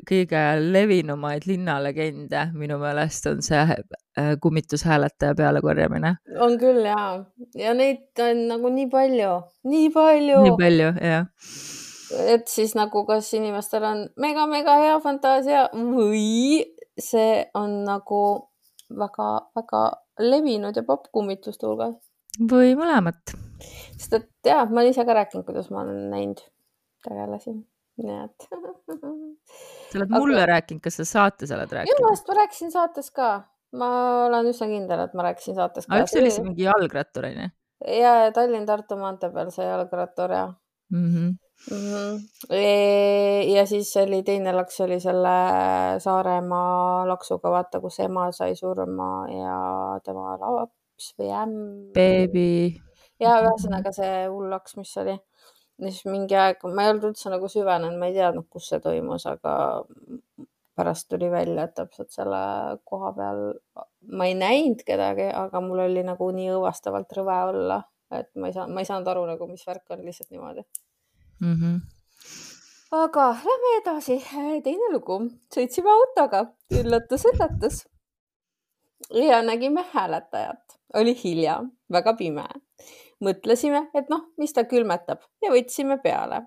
[0.09, 6.16] kõige levinumaid linnalegende, minu meelest on see äh, kummitushääletaja pealekorjamine.
[6.40, 7.24] on küll ja,
[7.59, 9.33] ja neid on nagu nii palju,
[9.70, 11.28] nii palju nii palju, jah.
[12.35, 16.64] et siis nagu kas inimestel on mega-mega hea fantaasia või
[17.00, 18.24] see on nagu
[18.94, 19.85] väga-väga
[20.20, 21.96] levinud ja popp kummituste hulgas.
[22.50, 23.37] või mõlemat.
[23.96, 26.42] sest et ja ma olen ise ka rääkinud, kuidas ma olen näinud
[27.04, 27.54] tegelasi,
[27.98, 28.46] et.
[29.90, 32.07] sa oled Aga- mulle rääkinud, kas sa saates oled minu rääkinud?
[32.07, 33.28] meelest ma rääkisin saates ka,
[33.78, 33.90] ma
[34.26, 36.09] olen üsna kindel, et ma rääkisin saates ka aga.
[36.09, 37.50] üks oli see mingi jalgrattur onju
[37.87, 40.46] ja ja Tallinn-Tartu maantee peal see jalgrattur ja
[40.92, 41.09] mm.
[41.09, 41.37] -hmm.
[41.70, 41.92] mm.
[41.92, 43.54] -hmm.
[43.54, 45.37] ja siis oli teine laks oli selle
[45.98, 49.59] Saaremaa laksuga, vaata, kus ema sai surma ja
[50.04, 51.92] tema laps või ämm.
[51.94, 52.80] beebi.
[53.20, 55.11] ja ühesõnaga see hull laks, mis oli.
[55.11, 55.34] ja
[55.82, 59.26] siis mingi aeg, ma ei olnud üldse nagu süvenenud, ma ei teadnud, kus see toimus,
[59.30, 59.54] aga
[60.74, 62.38] pärast tuli välja, et täpselt selle
[62.84, 63.42] koha peal
[64.12, 67.80] ma ei näinud kedagi, aga mul oli nagu nii õõvastavalt rõve olla,
[68.14, 70.64] et ma ei saa, ma ei saanud aru nagu, mis värk on lihtsalt niimoodi.
[71.44, 71.80] Mm -hmm.
[72.98, 74.18] aga lähme edasi,
[74.64, 75.18] teine lugu,
[75.54, 77.84] sõitsime autoga, üllatus-üllatus.
[79.10, 82.46] ja nägime hääletajat, oli hilja, väga pime.
[83.24, 86.42] mõtlesime, et noh, mis ta külmetab ja võtsime peale.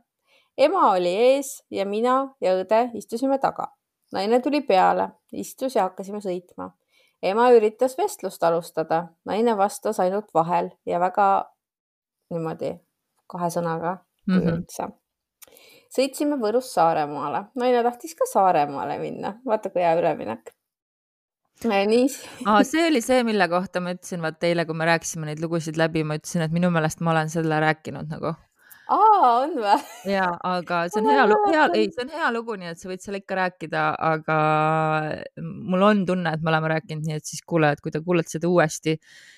[0.58, 3.68] ema oli ees ja mina ja õde istusime taga.
[4.14, 6.72] naine tuli peale, istus ja hakkasime sõitma.
[7.22, 11.52] ema üritas vestlust alustada, naine vastas ainult vahel ja väga
[12.30, 12.78] niimoodi
[13.28, 14.54] kahe sõnaga mm -hmm.
[14.54, 14.88] üldse.
[15.98, 20.54] sõitsime Võrust Saaremaale, naine tahtis ka Saaremaale minna, vaata kui hea üleminek.
[21.66, 22.08] Nii,
[22.46, 25.80] aa, see oli see, mille kohta ma ütlesin, vaata eile, kui me rääkisime neid lugusid
[25.80, 28.36] läbi, ma ütlesin, et minu meelest ma olen selle rääkinud nagu.
[28.88, 29.80] Aa, on või?
[30.08, 32.88] ja, aga see on hea lugu, hea, ei, see on hea lugu, nii et sa
[32.88, 34.38] võid selle ikka rääkida, aga
[35.44, 38.48] mul on tunne, et me oleme rääkinud, nii et siis kuulajad, kui te kuulete seda
[38.48, 38.94] uuesti,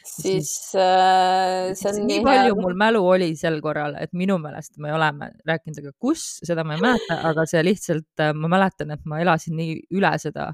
[0.06, 4.78] siis äh, see siis on nii palju mul mälu oli sel korral, et minu meelest
[4.84, 9.10] me oleme rääkinud, aga kus, seda ma ei mäleta, aga see lihtsalt, ma mäletan, et
[9.10, 10.52] ma elasin nii üle seda,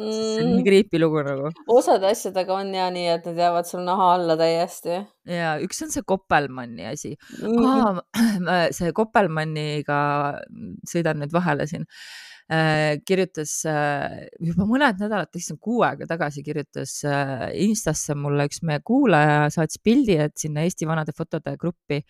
[0.00, 0.64] see on nii mm,.
[0.66, 4.98] creepy lugu nagu osade asjadega on ja nii, et need jäävad sul naha alla täiesti
[5.30, 7.60] ja üks on see Koppelmanni asi mm.
[7.60, 8.02] -hmm.
[8.48, 8.66] ah,.
[8.76, 10.00] see Koppelmanniga,
[10.88, 11.86] sõidan nüüd vahele siin,
[13.06, 18.82] kirjutas äh, juba mõned nädalad, issand kuu aega tagasi kirjutas äh, Instasse mulle üks meie
[18.82, 22.02] kuulaja, saatis pildi, et sinna Eesti vanade fotode gruppi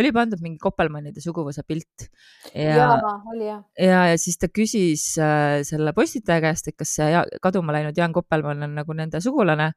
[0.00, 2.06] oli pandud mingi Koppelmannide suguvõsa pilt.
[2.52, 3.62] Ja, jah.
[3.80, 7.96] ja, ja siis ta küsis äh, selle postitaja käest, et kas see ja, kaduma läinud
[7.96, 9.72] Jaan Koppelmann on nagu nende sugulane.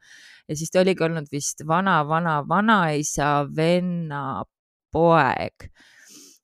[0.49, 4.43] Ja siis ta oligi olnud vist vana-vana-vanaisa venna
[4.91, 5.69] poeg.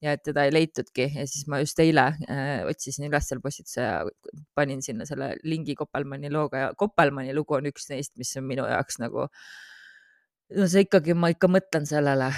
[0.03, 1.07] Ja et teda ei leitudki.
[1.17, 4.01] Ja siis ma just eile äh, otsisin üles selle postituse ja
[4.55, 8.67] panin sinna selle lingi Koppelmanni looga ja Koppelmanni lugu on üks neist, mis on minu
[8.69, 9.27] jaoks nagu
[10.53, 12.29] no see ikkagi, ma ikka mõtlen sellele,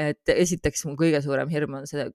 [0.00, 2.08] et esiteks mu kõige suurem hirm on see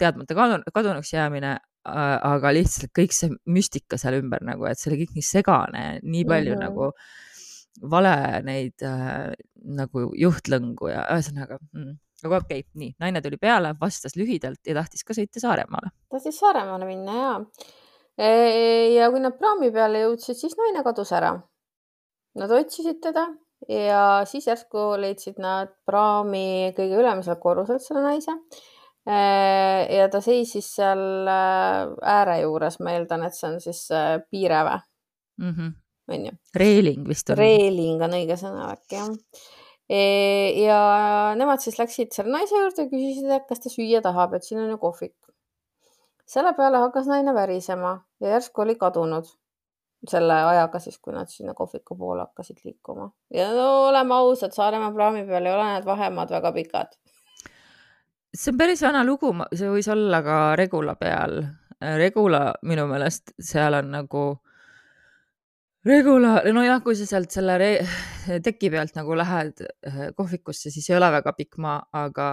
[0.00, 1.56] teadmata kadun- kadunuks jäämine,
[1.88, 6.26] aga lihtsalt kõik see müstika seal ümber nagu, et see oli kõik nii segane, nii
[6.28, 6.60] palju mm.
[6.60, 6.68] -hmm.
[6.68, 9.32] nagu vale neid äh,
[9.78, 14.74] nagu juhtlõngu ja ühesõnaga mm., aga okei okay,, nii naine tuli peale, vastas lühidalt ja
[14.76, 15.94] tahtis ka sõita Saaremaale.
[16.12, 17.32] tahtis Saaremaale minna ja.
[19.00, 21.38] ja kui nad praami peale jõudsid, siis naine kadus ära.
[22.36, 23.30] Nad otsisid teda
[23.68, 28.36] ja siis järsku leidsid nad praami kõige ülemisel korrusel selle naise.
[29.90, 34.80] ja ta seisis seal äh, ääre juures, ma eeldan, et see on siis äh, piireväe,
[35.40, 35.72] Mm -hmm.
[36.12, 36.32] onju.
[36.54, 37.38] reeling vist on.
[37.38, 39.08] reeling on õige sõna äkki jah.
[40.66, 40.80] ja
[41.34, 44.60] nemad siis läksid selle naise juurde ja küsisid, et kas ta süüa tahab, et siin
[44.60, 45.16] on ju kohvik.
[46.26, 49.24] selle peale hakkas naine värisema ja järsku oli kadunud
[50.08, 53.10] selle ajaga siis, kui nad sinna kohviku poole hakkasid liikuma.
[53.34, 56.96] ja no oleme ausad, Saaremaa praami peal ei ole need vahemaad väga pikad.
[58.36, 61.42] see on päris vana lugu, see võis olla ka Regula peal.
[61.96, 64.24] Regula minu meelest seal on nagu
[65.80, 70.96] Regula, nojah, kui sa sealt selle re- teki pealt nagu lähed eh, kohvikusse, siis ei
[70.98, 72.26] ole väga pikk maa, aga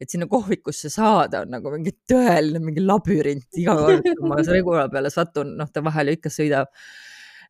[0.00, 4.86] et sinna kohvikusse saada on nagu mingi tõeline mingi labürint iga kord, kui ma Regula
[4.92, 6.72] peale satun, noh, ta vahel ju ikka sõidab.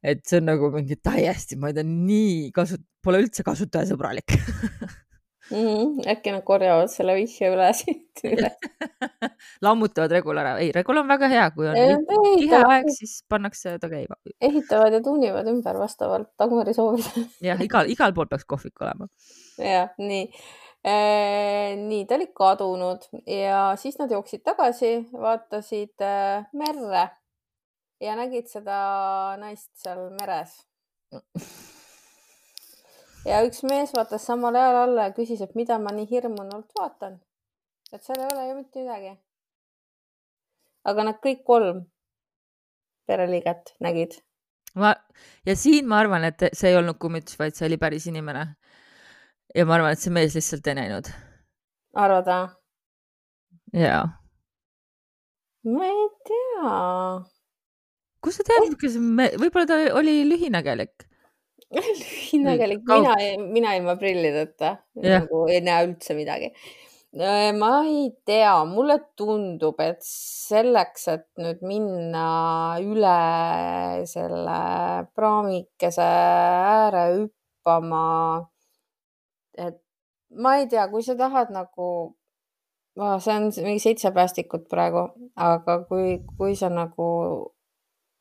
[0.02, 4.34] et see on nagu mingi täiesti, ma ei tea, nii kasu-, pole üldse kasutajasõbralik
[5.50, 8.50] Mm äkki nad korjavad selle vihje üle siit üle.
[9.66, 13.76] lammutavad Regula ära, ei, Regula on väga hea, kui on Ei, tihe aeg, siis pannakse
[13.82, 14.18] ta käima.
[14.40, 17.26] ehitavad ja tuunivad ümber vastavalt Dagmari soovidele.
[17.50, 19.08] jah, igal, igal pool peaks kohvik olema.
[19.58, 20.26] jah, nii.
[20.80, 27.10] nii, ta oli kadunud ja siis nad jooksid tagasi, vaatasid äh, merre
[28.00, 28.80] ja nägid seda
[29.40, 30.56] naist seal meres.
[33.30, 37.20] Ja üks mees vaatas samal ajal alla ja küsis, et mida ma nii hirmunult vaatan.
[37.92, 39.14] et seal ei ole ju mitte midagi.
[40.90, 41.84] aga nad kõik kolm
[43.06, 44.20] pereliiget nägid.
[44.74, 44.94] ma
[45.46, 48.46] ja siin ma arvan, et see ei olnud kummitus, vaid see oli päris inimene.
[49.54, 51.12] ja ma arvan, et see mees lihtsalt ei näinud.
[52.06, 52.48] arvad või?
[53.84, 54.00] ja,
[55.76, 56.74] ma ei tea.
[58.24, 61.09] kust sa tead, kas me, võib-olla ta oli lühinägelik.
[61.74, 65.22] lühinägelik, Kaug- mina, mina ilma prillideta Jah.
[65.22, 66.50] nagu ei näe üldse midagi.
[67.58, 74.60] ma ei tea, mulle tundub, et selleks, et nüüd minna üle selle
[75.18, 78.46] praamikese ääre hüppama,
[79.58, 79.80] et
[80.30, 82.14] ma ei tea, kui sa tahad nagu,
[82.94, 87.10] see on mingi seitse päästikut praegu, aga kui, kui sa nagu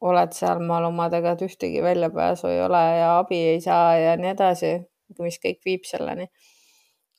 [0.01, 4.71] oled sealmaal omadega, et ühtegi väljapääsu ei ole ja abi ei saa ja nii edasi,
[5.19, 6.29] mis kõik viib selleni,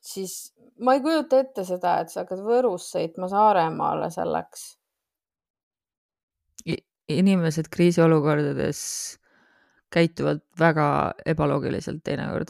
[0.00, 4.76] siis ma ei kujuta ette seda, et sa hakkad Võrust sõitma Saaremaale selleks.
[7.10, 8.80] inimesed kriisiolukordades
[9.90, 12.48] käituvad väga ebaloogiliselt teinekord.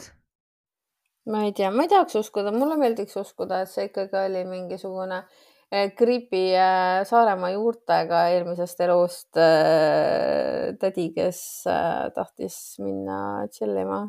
[1.25, 5.17] ma ei tea, ma ei tahaks uskuda, mulle meeldiks uskuda, et see ikkagi oli mingisugune
[5.17, 14.03] eh, creepy eh, Saaremaa juurtega eelmisest elust eh, tädi, kes eh, tahtis minna chill ima.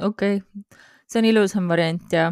[0.00, 2.30] okei okay., see on ilusam variant ja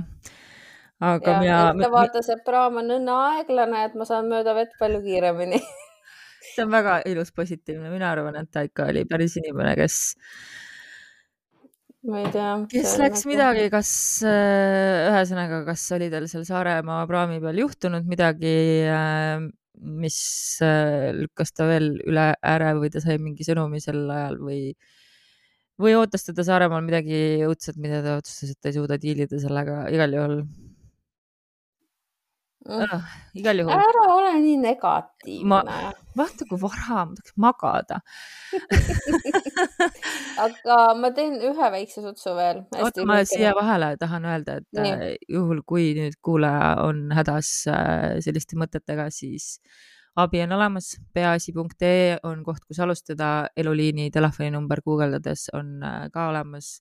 [1.00, 4.72] aga ja mina, ette vaata, see praam on õnne aeglane, et ma saan mööda vett
[4.80, 5.60] palju kiiremini
[6.54, 10.00] see on väga ilus positiivne, mina arvan, et ta ikka oli päris inimene, kes
[12.06, 12.50] ma ei tea.
[12.70, 13.32] kes läks nagu...
[13.32, 13.90] midagi, kas
[14.26, 18.56] äh, ühesõnaga, kas oli tal seal Saaremaa praami peal juhtunud midagi,
[18.90, 19.46] äh,
[20.04, 20.18] mis
[20.64, 24.60] äh, lükkas ta veel üle ääre või ta sai mingi sõnumi sel ajal või,
[25.82, 29.84] või ootas teda Saaremaal midagi õudset, mida ta otsustas, et ta ei suuda diilida sellega,
[29.92, 30.40] igal juhul
[32.68, 33.14] äh,.
[33.38, 33.72] igal juhul.
[33.72, 35.48] ära ole nii negatiivne.
[35.48, 35.60] ma,
[36.16, 38.00] vaata kui vara, ma tahaks magada
[40.46, 42.62] aga ma teen ühe väikse sutsu veel.
[42.78, 44.94] oota, ma siia vahele tahan öelda, et Nii.
[44.94, 49.56] Äh, juhul, kui nüüd kuulaja on hädas äh, selliste mõtetega, siis
[50.16, 56.76] abi on olemas, peaasi.ee on koht, kus alustada, eluliini telefoninumber guugeldades on äh, ka olemas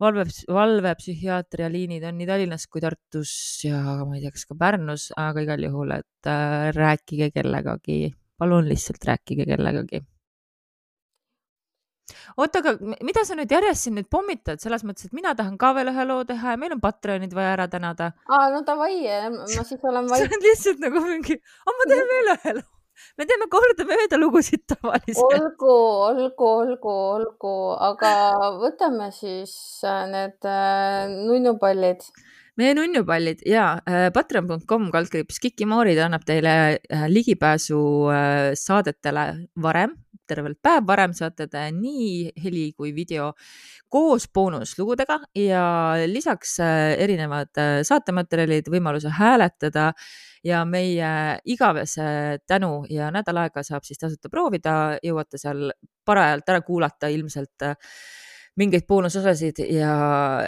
[0.00, 3.32] valve, valvepsühhiaatria liinid on nii Tallinnas kui Tartus
[3.66, 8.68] ja ma ei tea, kas ka Pärnus, aga igal juhul, et äh, rääkige kellegagi, palun
[8.70, 10.04] lihtsalt rääkige kellegagi.
[12.40, 15.74] Oota, aga mida sa nüüd järjest siin nüüd pommitad, selles mõttes, et mina tahan ka
[15.76, 18.12] veel ühe loo teha ja meil on Patreonid vaja ära tänada.
[18.24, 19.02] aa, no davai,
[19.34, 20.24] ma siis olen vait.
[20.24, 21.36] see on lihtsalt nagu mingi,
[21.68, 22.77] ma teen veel ühe loo
[23.18, 25.36] me teeme kordamööda lugusid tavaliselt.
[25.38, 25.74] olgu,
[26.08, 27.54] olgu, olgu, olgu,
[27.90, 28.10] aga
[28.62, 29.54] võtame siis
[29.86, 32.04] äh, need äh, nunnupallid.
[32.58, 36.54] meie nunnupallid ja äh, patreon.com kaldkriips Kikimoorid annab teile
[37.10, 37.80] ligipääsu
[38.58, 39.28] saadetele
[39.62, 39.96] varem,
[40.28, 43.32] tervelt päev varem saate te nii heli kui video
[43.88, 45.64] koos boonuslugudega ja
[46.06, 49.90] lisaks äh, erinevad äh, saatematerjalid, võimaluse hääletada
[50.44, 51.10] ja meie
[51.48, 55.70] igavese tänu ja nädal aega saab siis tasuta proovida, jõuate seal
[56.06, 57.76] parajalt ära kuulata ilmselt äh,
[58.58, 59.94] mingeid boonusosasid ja,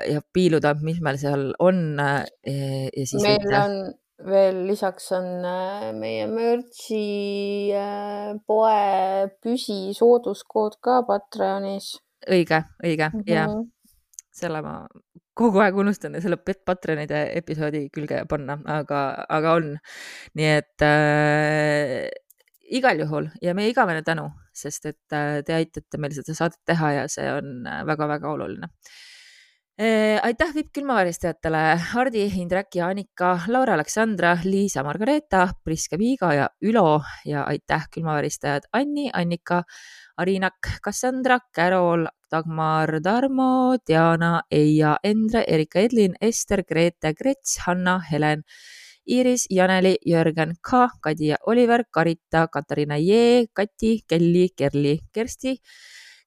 [0.08, 1.94] ja piiluda, mis meil seal on.
[1.96, 3.76] meil on
[4.26, 5.28] veel lisaks on
[5.98, 7.72] meie Merch'i
[8.46, 11.94] poe püsisooduskood ka Patreonis
[12.28, 13.32] õige, õige mm -hmm.
[13.32, 13.46] ja
[14.32, 14.74] selle ma
[15.34, 19.76] kogu aeg unustan selle Patreonide episoodi külge panna, aga, aga on.
[20.34, 22.08] nii et äh,
[22.70, 26.92] igal juhul ja meie igavene tänu, sest et äh, te aitate meil seda saadet teha
[26.92, 29.09] ja see on väga-väga äh, oluline äh,
[29.80, 37.00] aitäh vippkülmaväristajatele Hardi, Indrek ja Annika, Laura Aleksandra, Liisa Margareeta, Priske Viiga ja Ülo.
[37.24, 39.62] Ja aitäh külmaväristajad Anni, Annika,
[40.16, 48.42] Arinak, Cassandra, Carol, Dagmar, Tarmo, Diana, Eija, Endre, Erika Edlin, Ester, Grete, Grets, Hanna, Helen,
[49.08, 55.56] Iiris, Janeli, Jörgen, K, Kadi ja Oliver, Karita, Katariina Jee, Kati, Kelly, Kerli, Kersti,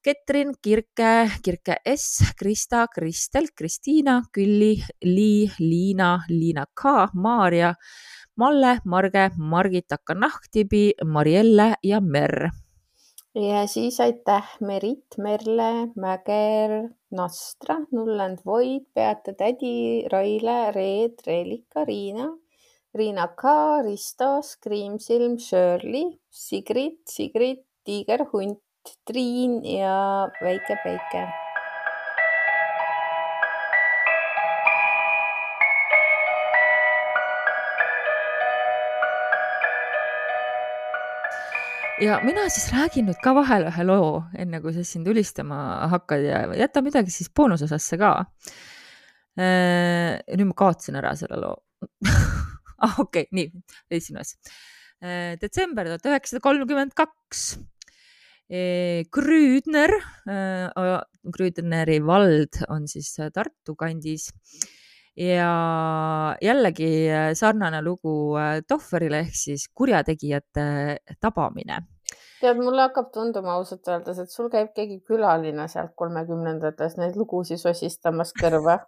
[0.03, 7.73] Ketrin, Kirke, Kirke S, Krista, Kristel, Kristiina, Külli, Lii, Liina, Liina K, Maarja,
[8.35, 12.49] Malle, Marge, Margit Akanahtibi, Marielle ja Merr
[13.35, 22.29] ja siis aitäh Merit, Merle, Mäger, Nastra, Nullend Void, Beate tädi, Raile, Reet, Reelika, Riina,
[22.93, 28.61] Riina K, Risto, Screamsilm, Shirley, Sigrid, Sigrid, Tiigerhunt,
[29.07, 31.23] Triin ja Väike Päike
[42.03, 45.57] ja mina siis räägin nüüd ka vahele ühe loo, enne kui sa siin tulistama
[45.93, 48.13] hakkad ja jäta midagi siis boonusosasse ka.
[49.39, 51.55] Äh, nüüd ma kaotasin ära selle loo
[52.85, 54.35] ah, okei okay,, nii, leidsin üles.
[55.03, 57.55] Äh, detsember tuhat üheksasada kolmkümmend kaks.
[58.53, 59.89] Äh, Grüüdner,
[61.23, 64.29] Grüüdneri vald on siis Tartu kandis.
[65.17, 66.89] Ja jällegi
[67.37, 68.35] sarnane lugu
[68.69, 70.65] Tohverile ehk siis kurjategijate
[71.21, 71.79] tabamine.
[72.41, 77.61] Tead, mulle hakkab tunduma ausalt öeldes, et sul käib keegi külaline sealt kolmekümnendates neid lugusid
[77.61, 78.81] sosistamas kõrva.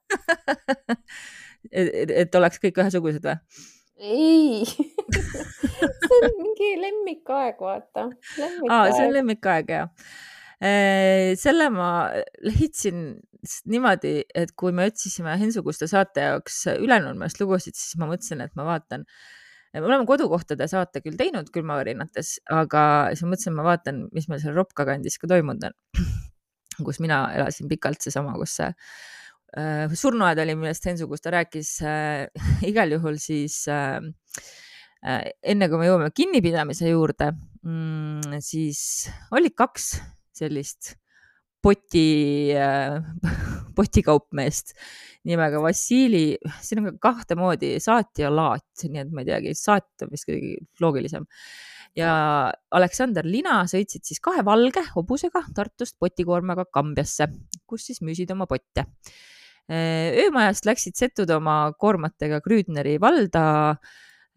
[1.73, 3.39] Et, et oleks kõik ühesugused või?
[3.97, 4.65] ei
[5.15, 8.09] see on mingi lemmikaeg, vaata.
[8.69, 10.11] aa, see on lemmikaeg jah.
[11.41, 11.89] selle ma
[12.45, 13.07] leidsin
[13.69, 18.65] niimoodi, et kui me otsisime Hensuguste saate jaoks Ülenurmest lugusid, siis ma mõtlesin, et ma
[18.67, 19.05] vaatan
[19.75, 24.39] me oleme kodukohtade saate küll teinud külmavärinates, aga siis ma mõtlesin, ma vaatan, mis meil
[24.43, 25.75] seal Ropka kandis ka toimunud on,
[26.87, 28.69] kus mina elasin pikalt, seesama, kus see
[29.59, 32.27] äh, surnuaed oli, millest Hensu Kusta rääkis äh,.
[32.71, 34.53] igal juhul siis äh, äh,
[35.05, 37.31] enne kui me jõuame kinnipidamise juurde
[37.61, 38.79] mm,, siis
[39.37, 39.91] oli kaks
[40.35, 40.95] sellist
[41.65, 42.97] poti äh,,
[43.77, 44.75] potikaupmeest
[45.25, 49.55] nimega Vassili, siin on ka kahte moodi saat ja laat, nii et ma ei teagi,
[49.57, 51.25] saat on vist kuidagi loogilisem.
[51.97, 52.11] ja
[52.75, 57.29] Aleksander Lina sõitsid siis kahe valge hobusega Tartust potikoormaga Kambjasse,
[57.65, 58.85] kus siis müüsid oma potte.
[59.65, 63.45] Äh, öömajast läksid setud oma koormatega Krüüdneri valda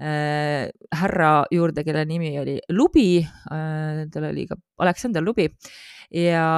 [0.01, 5.49] äh, härra juurde, kelle nimi oli Lubi äh,, tal oli ka Aleksander Lubi
[6.15, 6.49] ja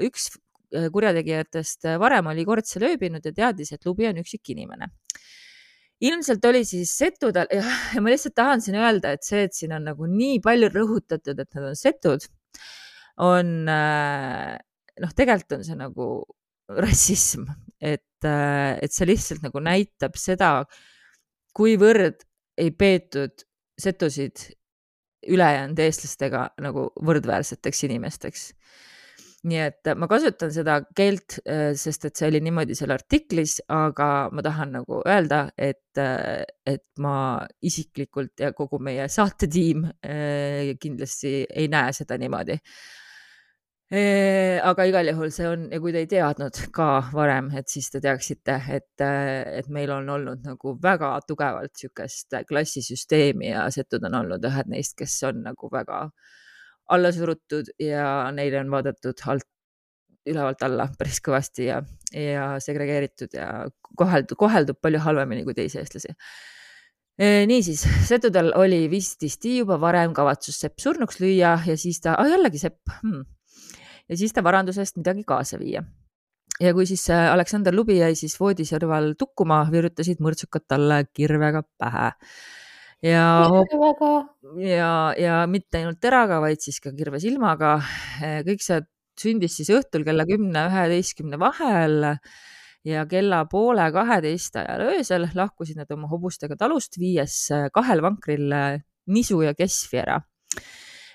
[0.00, 0.32] üks
[0.74, 4.90] Äh, kurjategijatest äh, varem oli kord seal ööbinud ja teadis, et Lubi on üksik inimene.
[6.04, 7.62] ilmselt oli siis setudel ja,
[7.94, 11.38] ja ma lihtsalt tahan siin öelda, et see, et siin on nagu nii palju rõhutatud,
[11.38, 12.26] et nad on setud,
[13.22, 14.56] on äh,
[15.04, 16.08] noh, tegelikult on see nagu
[16.82, 17.46] rassism,
[17.78, 20.50] et, et see lihtsalt nagu näitab seda,
[21.54, 22.26] kuivõrd
[22.58, 23.46] ei peetud
[23.80, 24.48] setusid
[25.28, 28.50] ülejäänud eestlastega nagu võrdväärseteks inimesteks
[29.48, 34.08] nii et ma kasutan seda keelt, äh, sest et see oli niimoodi seal artiklis, aga
[34.32, 41.42] ma tahan nagu öelda, et, äh, et ma isiklikult ja kogu meie saatetiim äh, kindlasti
[41.50, 42.58] ei näe seda niimoodi.
[43.92, 48.00] Aga igal juhul see on ja kui te ei teadnud ka varem, et siis te
[48.04, 54.48] teaksite, et, et meil on olnud nagu väga tugevalt niisugust klassisüsteemi ja setud on olnud
[54.48, 56.32] ühed neist, kes on nagu väga äh,
[56.88, 59.46] alla surutud ja neile on vaadatud alt,
[60.28, 61.80] ülevalt alla päris kõvasti ja,
[62.12, 63.48] ja segregeeritud ja
[63.96, 66.14] koheldub, koheldub palju halvemini kui teisi eestlasi.
[67.46, 72.58] Niisiis, Setudel oli vististi juba varem kavatsus Sepp surnuks lüüa ja siis ta oh,, jällegi
[72.58, 73.22] Sepp hmm.,
[74.08, 75.84] ja siis ta varandusest midagi kaasa viia.
[76.62, 82.12] Ja kui siis Aleksander Lubi jäi siis voodiserval tukkuma, virutasid mõrtsukad talle kirvega pähe.
[83.04, 83.50] Ja,
[84.62, 87.74] ja, ja mitte ainult teraga, vaid siis ka kirvesilmaga.
[88.46, 88.80] kõik see
[89.20, 92.14] sündis siis õhtul kella kümne, üheteistkümne vahel
[92.86, 98.54] ja kella poole kaheteist ajal öösel lahkusid nad oma hobustega talust, viies kahel vankril
[99.10, 100.20] nisu ja kesvi ära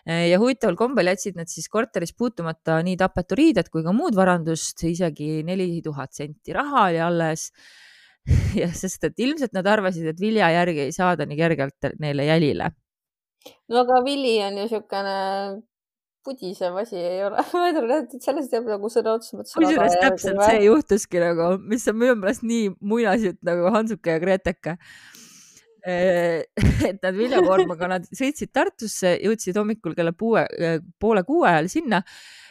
[0.06, 4.84] ja huvitaval kombel jätsid nad siis korteris puutumata nii tapetu riided kui ka muud varandust,
[4.88, 7.50] isegi neli tuhat senti raha oli alles
[8.62, 12.72] ja sest, et ilmselt nad arvasid, et vilja järgi ei saada nii kergelt neile jälile.
[13.70, 15.18] no aga vili on ju niisugune
[16.26, 19.56] pudisev asi, ei ole ma ei tea, sellest jääb nagu sõna otseses mõttes.
[19.56, 24.78] kusjuures täpselt see juhtuski nagu, mis on minu meelest nii muinasjutt nagu Hansuke ja Greteke
[26.90, 30.44] et nad viljakoormaga, nad sõitsid Tartusse, jõudsid hommikul kella puue,
[31.00, 32.04] poole kuue ajal sinna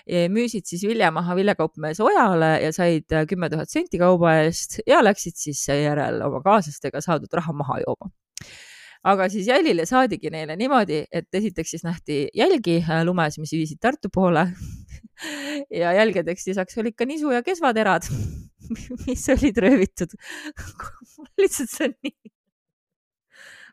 [0.08, 5.02] müüsid siis vilja maha viljakaupmees Ojale ja said äh, kümme tuhat senti kauba eest ja
[5.04, 8.10] läksid siis seejärel oma kaaslastega saadud raha maha jooma
[9.08, 13.80] aga siis jälile saadigi neile niimoodi, et esiteks siis nähti jälgi äh, lumes, mis viisid
[13.84, 14.48] Tartu poole
[15.82, 18.08] ja jälgedeks lisaks olid ka nisu ja kesvaterad,
[19.06, 20.16] mis olid röövitud
[21.38, 22.37] lihtsalt see on nii.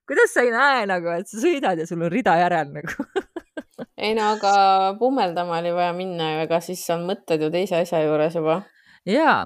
[0.07, 3.07] Kuidas sa ei näe nagu, et sa sõidad ja sul on rida järel nagu
[4.05, 4.53] ei no aga
[4.99, 8.59] pummeldama oli vaja minna ju, ega siis on mõtted ju teise asja juures juba.
[9.07, 9.45] ja,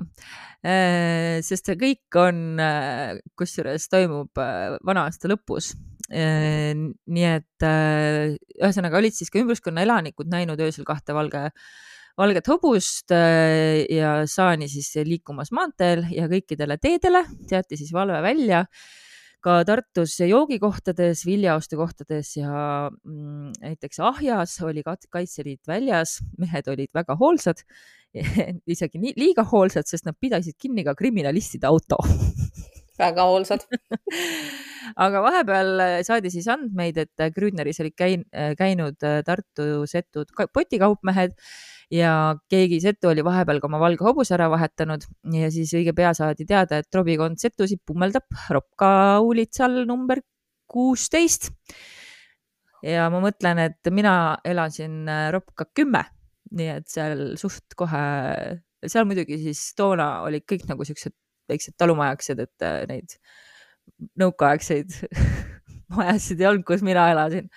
[0.66, 5.76] äh, sest see kõik on, äh, kusjuures toimub äh, vana aasta lõpus.
[6.10, 11.51] nii et ühesõnaga olid siis ka ümbruskonna elanikud näinud öösel kahte valge
[12.18, 18.64] valget hobust ja saani siis liikumas maanteel ja kõikidele teedele seati siis valve välja
[19.44, 27.64] ka Tartus joogikohtades, viljaostukohtades ja mm, näiteks Ahjas oli Kaitseliit väljas, mehed olid väga hoolsad
[28.74, 32.00] isegi nii, liiga hoolsad, sest nad pidasid kinni ka kriminalistide auto.
[33.00, 33.64] Väga hoolsad.
[35.06, 38.26] Aga vahepeal saadi siis andmeid, et Grünneris olid käin,
[38.58, 41.36] käinud Tartu setud potikaupmehed
[41.94, 46.12] ja keegi setu oli vahepeal ka oma valge hobuse ära vahetanud ja siis õige pea
[46.18, 48.92] saadi teada, et trobikond setusid pummeldab Ropka
[49.26, 50.22] uulitsal number
[50.70, 51.50] kuusteist.
[52.86, 56.06] ja ma mõtlen, et mina elasin äh, Ropka kümme,
[56.56, 58.04] nii et seal suht kohe,
[58.86, 61.16] seal muidugi siis toona olid kõik nagu siuksed
[61.50, 63.18] väiksed talumajakesed, et äh, neid
[64.22, 64.94] nõukaaegseid
[65.98, 67.50] majasid ei olnud, kus mina elasin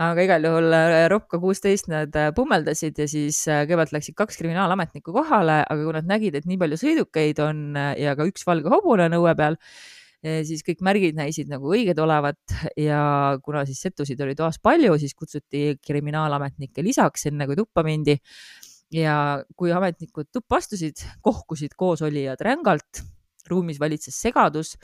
[0.00, 4.38] aga igal juhul äh, Ropka kuusteist nad äh, pummeldasid ja siis äh, kõigepealt läksid kaks
[4.40, 8.72] kriminaalametnikku kohale, aga kui nad nägid, et nii palju sõidukeid on ja ka üks valge
[8.72, 9.58] hobune on õue peal,
[10.18, 12.40] siis kõik märgid näisid nagu õiged olevat.
[12.78, 18.18] Ja kuna siis settusid oli toas palju, siis kutsuti kriminaalametnikke lisaks, enne kui tuppa mindi.
[18.90, 23.02] ja kui ametnikud tuppa astusid, kohkusid koosolijad rängalt,
[23.50, 24.78] ruumis valitses segadus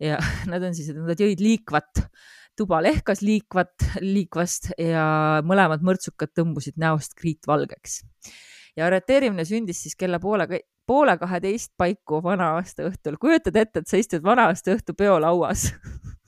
[0.00, 0.18] ja
[0.52, 2.06] nad on siis, nad jõid liikvat
[2.58, 5.06] tuba lehkas liikvat, liikvast ja
[5.46, 8.02] mõlemad mõrtsukad tõmbusid näost kriitvalgeks.
[8.76, 10.46] ja arreteerimine sündis siis kella poole,
[10.86, 13.18] poole kaheteist paiku vana aasta õhtul.
[13.20, 15.70] kujutad ette, et sa istud vana aasta õhtu peolauas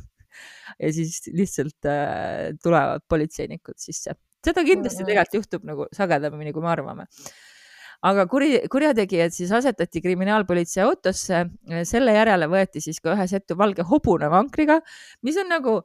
[0.83, 4.17] ja siis lihtsalt äh, tulevad politseinikud sisse.
[4.45, 7.07] seda kindlasti tegelikult juhtub nagu sagedamini, kui me arvame
[8.05, 11.45] aga kuri, kurjategijad siis asetati kriminaalpolitsei autosse.
[11.89, 14.81] selle järele võeti siis ka ühe setu valge hobune vankriga,
[15.23, 15.81] mis on nagu,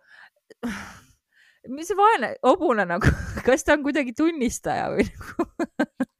[1.76, 3.14] mis see vaene hobune nagu,
[3.48, 5.48] kas ta on kuidagi tunnistaja või nagu?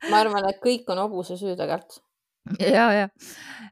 [0.10, 2.02] Ma arvan, et kõik on hobuse süü tegelikult
[2.60, 3.08] ja, ja,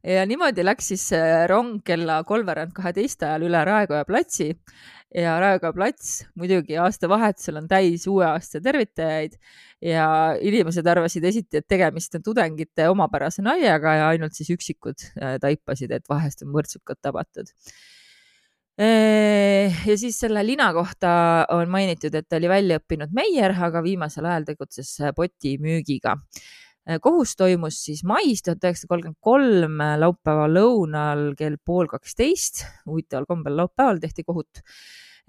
[0.03, 4.51] ja niimoodi läks siis äh, rong kella kolmveerand kaheteist ajal üle Raekoja platsi.
[5.15, 9.39] Ja Raekoja plats muidugi aastavahetusel on täis uue aasta tervitajaid.
[9.81, 15.39] Ja inimesed arvasid esiti, et tegemist on tudengite omapärase naljaga ja ainult siis üksikud äh,
[15.41, 17.49] taipasid, et vahest on mõrtsukad tabatud
[18.79, 21.09] ja siis selle lina kohta
[21.51, 26.15] on mainitud, et ta oli väljaõppinud meier, aga viimasel ajal tegutses potimüügiga
[26.89, 32.63] Äh, kohus toimus siis mais tuhat üheksasada kolmkümmend kolm äh, laupäeva lõunal kell pool kaksteist.
[32.89, 34.61] huvitaval kombel laupäeval tehti kohut.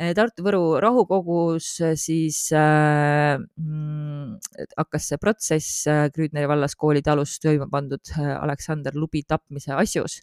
[0.01, 1.68] Äh, Tartu-Võru rahukogus
[2.01, 4.38] siis äh, mm,
[4.78, 5.84] hakkas see protsess
[6.14, 10.20] Krüüdneri vallas koolide alus toime pandud Aleksander Lubi tapmise asjus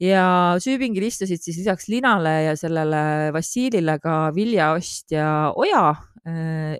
[0.00, 0.24] ja
[0.62, 5.84] süüpingil istusid siis lisaks Linale ja sellele Vassilile ka viljaostja Oja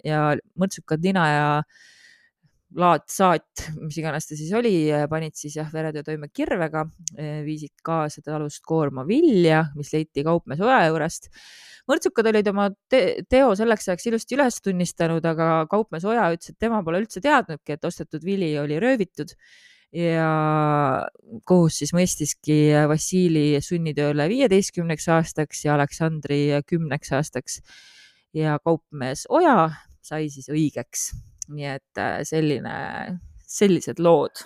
[0.04, 0.20] ja
[0.60, 1.46] mõrtsukad Lina ja
[2.78, 4.74] laat, saat, mis iganes ta siis oli,
[5.10, 6.84] panid siis jah, veretöö toime kirvega,
[7.44, 11.30] viisid ka seda alust koorma vilja, mis leiti kaupmees oja juurest.
[11.90, 16.60] mõrtsukad olid oma te teo selleks ajaks ilusti üles tunnistanud, aga kaupmees Oja ütles, et
[16.62, 19.34] tema pole üldse teadnudki, et ostetud vili oli röövitud
[19.92, 20.30] ja
[21.48, 27.60] kohus siis mõistiski Vassili sunnitööle viieteistkümneks aastaks ja Aleksandri kümneks aastaks.
[28.34, 29.70] Ja kaupmees Oja
[30.02, 31.10] sai siis õigeks.
[31.50, 32.74] Nii et äh, selline,
[33.42, 34.44] sellised lood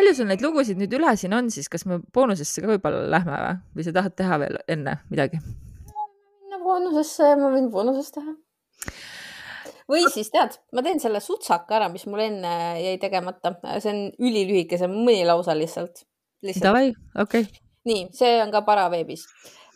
[0.00, 1.68] palju sul neid lugusid nüüd üle siin on, siis?
[1.72, 5.40] Kas me boonusesse ka võib-olla lähme või, või sa tahad teha veel enne midagi?
[6.40, 8.32] minna boonusesse, ma võin boonusest teha.
[9.90, 14.02] Või siis tead, ma teen selle sutsaka ära, mis mul enne jäi tegemata, see on
[14.22, 16.04] ülilühike, see on mõni lausa lihtsalt,
[16.46, 16.68] lihtsalt..
[16.68, 17.46] Davai, okei.
[17.46, 17.64] Okay..
[17.90, 19.26] nii, see on ka paraveebis.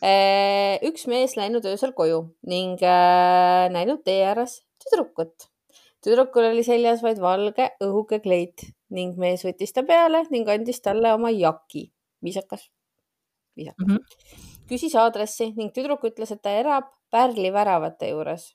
[0.05, 5.51] Äh, üks mees läinud öösel koju ning äh, näinud tee ääres tüdrukut.
[6.05, 11.13] Tüdrukul oli seljas vaid valge õhuke kleit ning mees võttis ta peale ning andis talle
[11.17, 11.89] oma jaki.
[12.23, 12.69] viisakas,
[13.57, 13.95] viisakas mm.
[13.95, 14.67] -hmm.
[14.69, 18.53] küsis aadressi ning tüdruk ütles, et ta elab Pärli väravate juures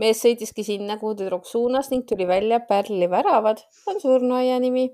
[0.00, 3.60] mees sõitiski sinna, kuhu tüdruk suunas ning tuli välja Pärli väravad
[3.90, 4.88] on surnuaia nimi.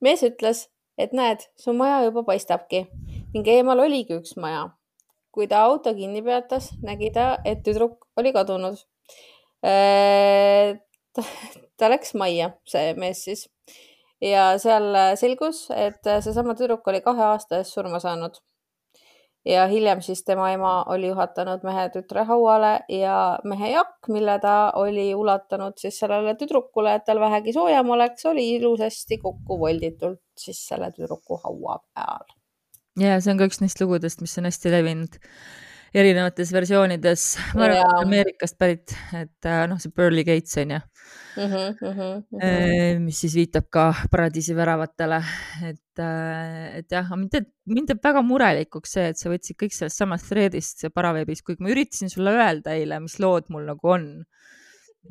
[0.00, 2.84] mees ütles, et näed, su maja juba paistabki
[3.34, 4.68] ning eemal oligi üks maja.
[5.34, 8.78] Kui ta auto kinni peatas, nägi ta, et tüdruk oli kadunud.
[9.66, 10.78] Äh,
[11.78, 13.48] ta läks majja, see mees siis
[14.22, 18.38] ja seal selgus, et seesama tüdruk oli kahe aasta eest surma saanud
[19.44, 24.72] ja hiljem siis tema ema oli juhatanud mehe tütre hauale ja mehe jakk, mille ta
[24.80, 30.66] oli ulatanud siis sellele tüdrukule, et tal vähegi soojem oleks, oli ilusasti kokku volditult siis
[30.68, 32.26] selle tüdruku haua peal.
[33.00, 35.20] Ja see on ka üks neist lugudest, mis on hästi levinud
[35.94, 37.24] erinevates versioonides.
[37.54, 41.52] ma arvan, et Ameerikast pärit, et äh, noh, see Pearly Gates on ju mm.
[41.52, 43.00] -hmm, mm -hmm.
[43.04, 45.22] mis siis viitab ka paradiisi väravatele,
[45.70, 49.74] et, äh, et jah, mind teeb, mind teeb väga murelikuks see, et sa võtsid kõik
[49.74, 54.24] sellest samast thread'ist paraveebis, kuigi ma üritasin sulle öelda eile, mis lood mul nagu on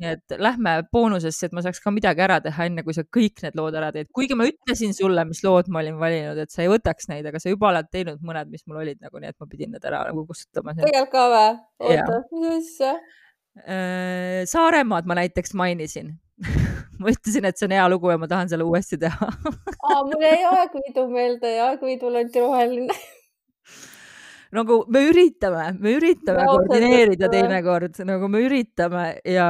[0.00, 3.44] nii et lähme boonusesse, et ma saaks ka midagi ära teha, enne kui sa kõik
[3.44, 6.64] need lood ära teed, kuigi ma ütlesin sulle, mis lood ma olin valinud, et sa
[6.64, 9.38] ei võtaks neid, aga sa juba oled teinud mõned, mis mul olid nagu nii, et
[9.40, 10.74] ma pidin need ära nagu kustutama.
[10.80, 11.52] tegelikult ka või?
[11.90, 12.96] oota, mis asja?
[13.54, 16.16] Äh, Saaremaad ma näiteks mainisin
[17.00, 20.24] ma ütlesin, et see on hea lugu ja ma tahan selle uuesti teha aa, mul
[20.24, 22.96] jäi Aegviidu meelde ja Aegviidul anti roheline
[24.54, 29.48] nagu me üritame, me üritame no, koordineerida teinekord, nagu me üritame ja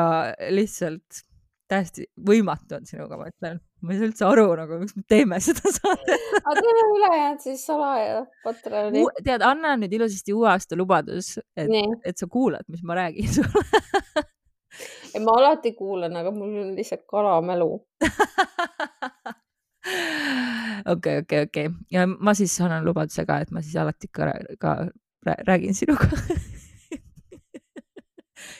[0.52, 1.24] lihtsalt
[1.70, 3.60] täiesti võimatu on sinuga, ma ütlen.
[3.84, 7.64] ma ei saa üldse aru nagu, miks me teeme seda saadet aga teeme ülejäänud siis
[7.66, 9.04] salaja Patreoni.
[9.24, 11.72] tead, anna nüüd ilusasti uue aasta lubadus, et,
[12.04, 13.64] et sa kuulad, mis ma räägin sulle.
[15.14, 17.68] Ei, ma alati kuulan, aga mul on lihtsalt kalamälu
[20.94, 24.30] okei, okei, okei ja ma siis annan lubaduse ka, et ma siis alati ka,
[24.60, 24.76] ka
[25.24, 26.08] räägin sinuga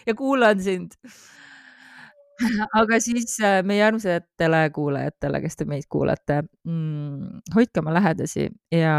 [0.09, 0.97] ja kuulan sind.
[2.81, 8.97] aga siis äh, meie armsatele kuulajatele, kes te meid kuulate mm,, hoidke oma lähedasi ja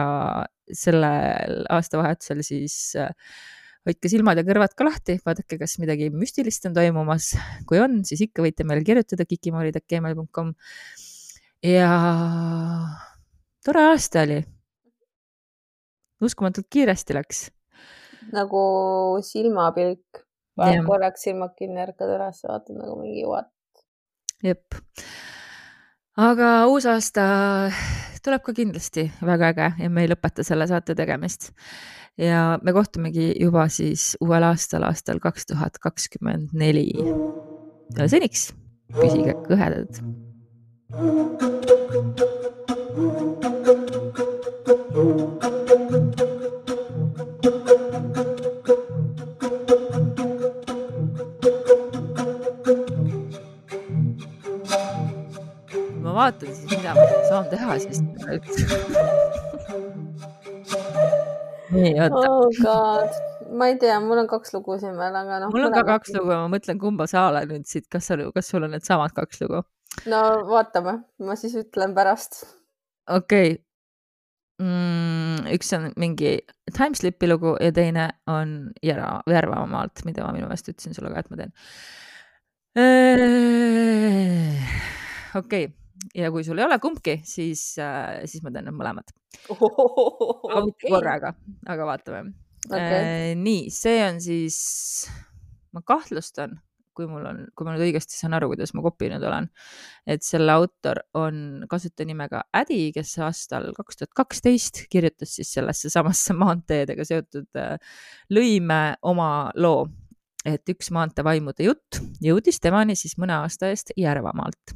[0.71, 3.11] sellel aastavahetusel siis äh,
[3.85, 7.33] hoidke silmad ja kõrvad ka lahti, vaadake, kas midagi müstilist on toimumas.
[7.69, 10.55] kui on, siis ikka võite meile kirjutada kikimoorid.gmail.com.
[11.63, 11.91] ja
[13.65, 14.43] tore aasta oli.
[16.21, 17.51] uskumatult kiiresti läks.
[18.33, 18.61] nagu
[19.21, 20.25] silmapilk
[20.55, 23.51] paned korraks silmad kinni, ärkad üles, vaatad nagu mingi what.
[24.43, 24.79] jep.
[26.17, 27.25] aga uus aasta
[28.25, 31.51] tuleb ka kindlasti väga äge ja me ei lõpeta selle saate tegemist.
[32.17, 36.87] ja me kohtumegi juba siis uuel aastal, aastal kaks tuhat kakskümmend neli.
[37.97, 38.51] ja seniks
[38.95, 40.01] püsige kõhedad.
[56.15, 57.99] Vaatan siis, mida ma saan teha siis.
[61.71, 62.31] nii, oota.
[62.31, 63.25] oh
[63.55, 65.51] ma ei tea, mul on kaks lugu siin veel, aga noh.
[65.53, 68.17] mul on ka kaks lugu ja ma mõtlen, kumba sa oled nüüd siit, kas sa,
[68.35, 69.65] kas sul on needsamad kaks lugu?
[70.11, 72.43] No vaatame, ma siis ütlen pärast.
[73.09, 73.61] okei okay.
[74.63, 75.47] mm,.
[75.55, 76.37] üks on mingi
[76.71, 81.31] Timeslipi lugu ja teine on Järva, Järvamaalt, mida ma minu meelest ütlesin sulle ka, et
[81.31, 81.53] ma teen.
[85.35, 85.73] okei okay
[86.15, 89.13] ja kui sul ei ole kumbki, siis, äh, siis ma teen need mõlemad
[89.51, 90.89] okay..
[90.89, 91.33] korraga,
[91.71, 92.33] aga vaatame
[92.69, 92.99] okay..
[92.99, 94.57] Äh, nii, see on siis,
[95.75, 96.57] ma kahtlustan,
[96.95, 99.49] kui mul on, kui ma nüüd õigesti saan aru, kuidas ma kopinud olen,
[100.07, 106.35] et selle autor on kasutajanimega Ädi, kes aastal kaks tuhat kaksteist kirjutas siis sellesse samasse
[106.43, 107.75] maanteedega seotud äh,
[108.33, 109.29] lõime oma
[109.59, 109.85] loo,
[110.45, 114.75] et üks maanteevaimude jutt jõudis temani siis mõne aasta eest Järvamaalt.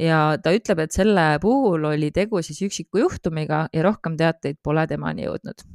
[0.00, 4.86] Ja ta ütleb, et selle puhul oli tegu siis üksiku juhtumiga ja rohkem teateid pole
[4.88, 5.68] temani jõudnud.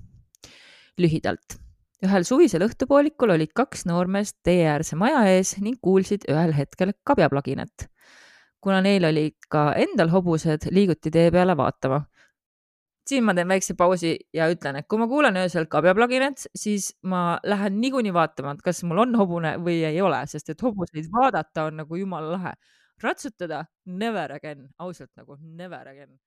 [0.97, 1.59] lühidalt,
[2.05, 7.87] ühel suvisel õhtupoolikul olid kaks noormeest teeäärse maja ees ning kuulsid ühel hetkel kabjaplaginat.
[8.61, 12.01] kuna neil olid ka endal hobused, liiguti tee peale vaatama.
[13.07, 17.39] siin ma teen väikse pausi ja ütlen, et kui ma kuulen öösel kabjaplaginat, siis ma
[17.43, 21.69] lähen niikuinii vaatama, et kas mul on hobune või ei ole, sest et hobuseid vaadata
[21.71, 22.53] on nagu jumala lahe
[23.03, 26.17] ratsutada never again, ausalt nagu never again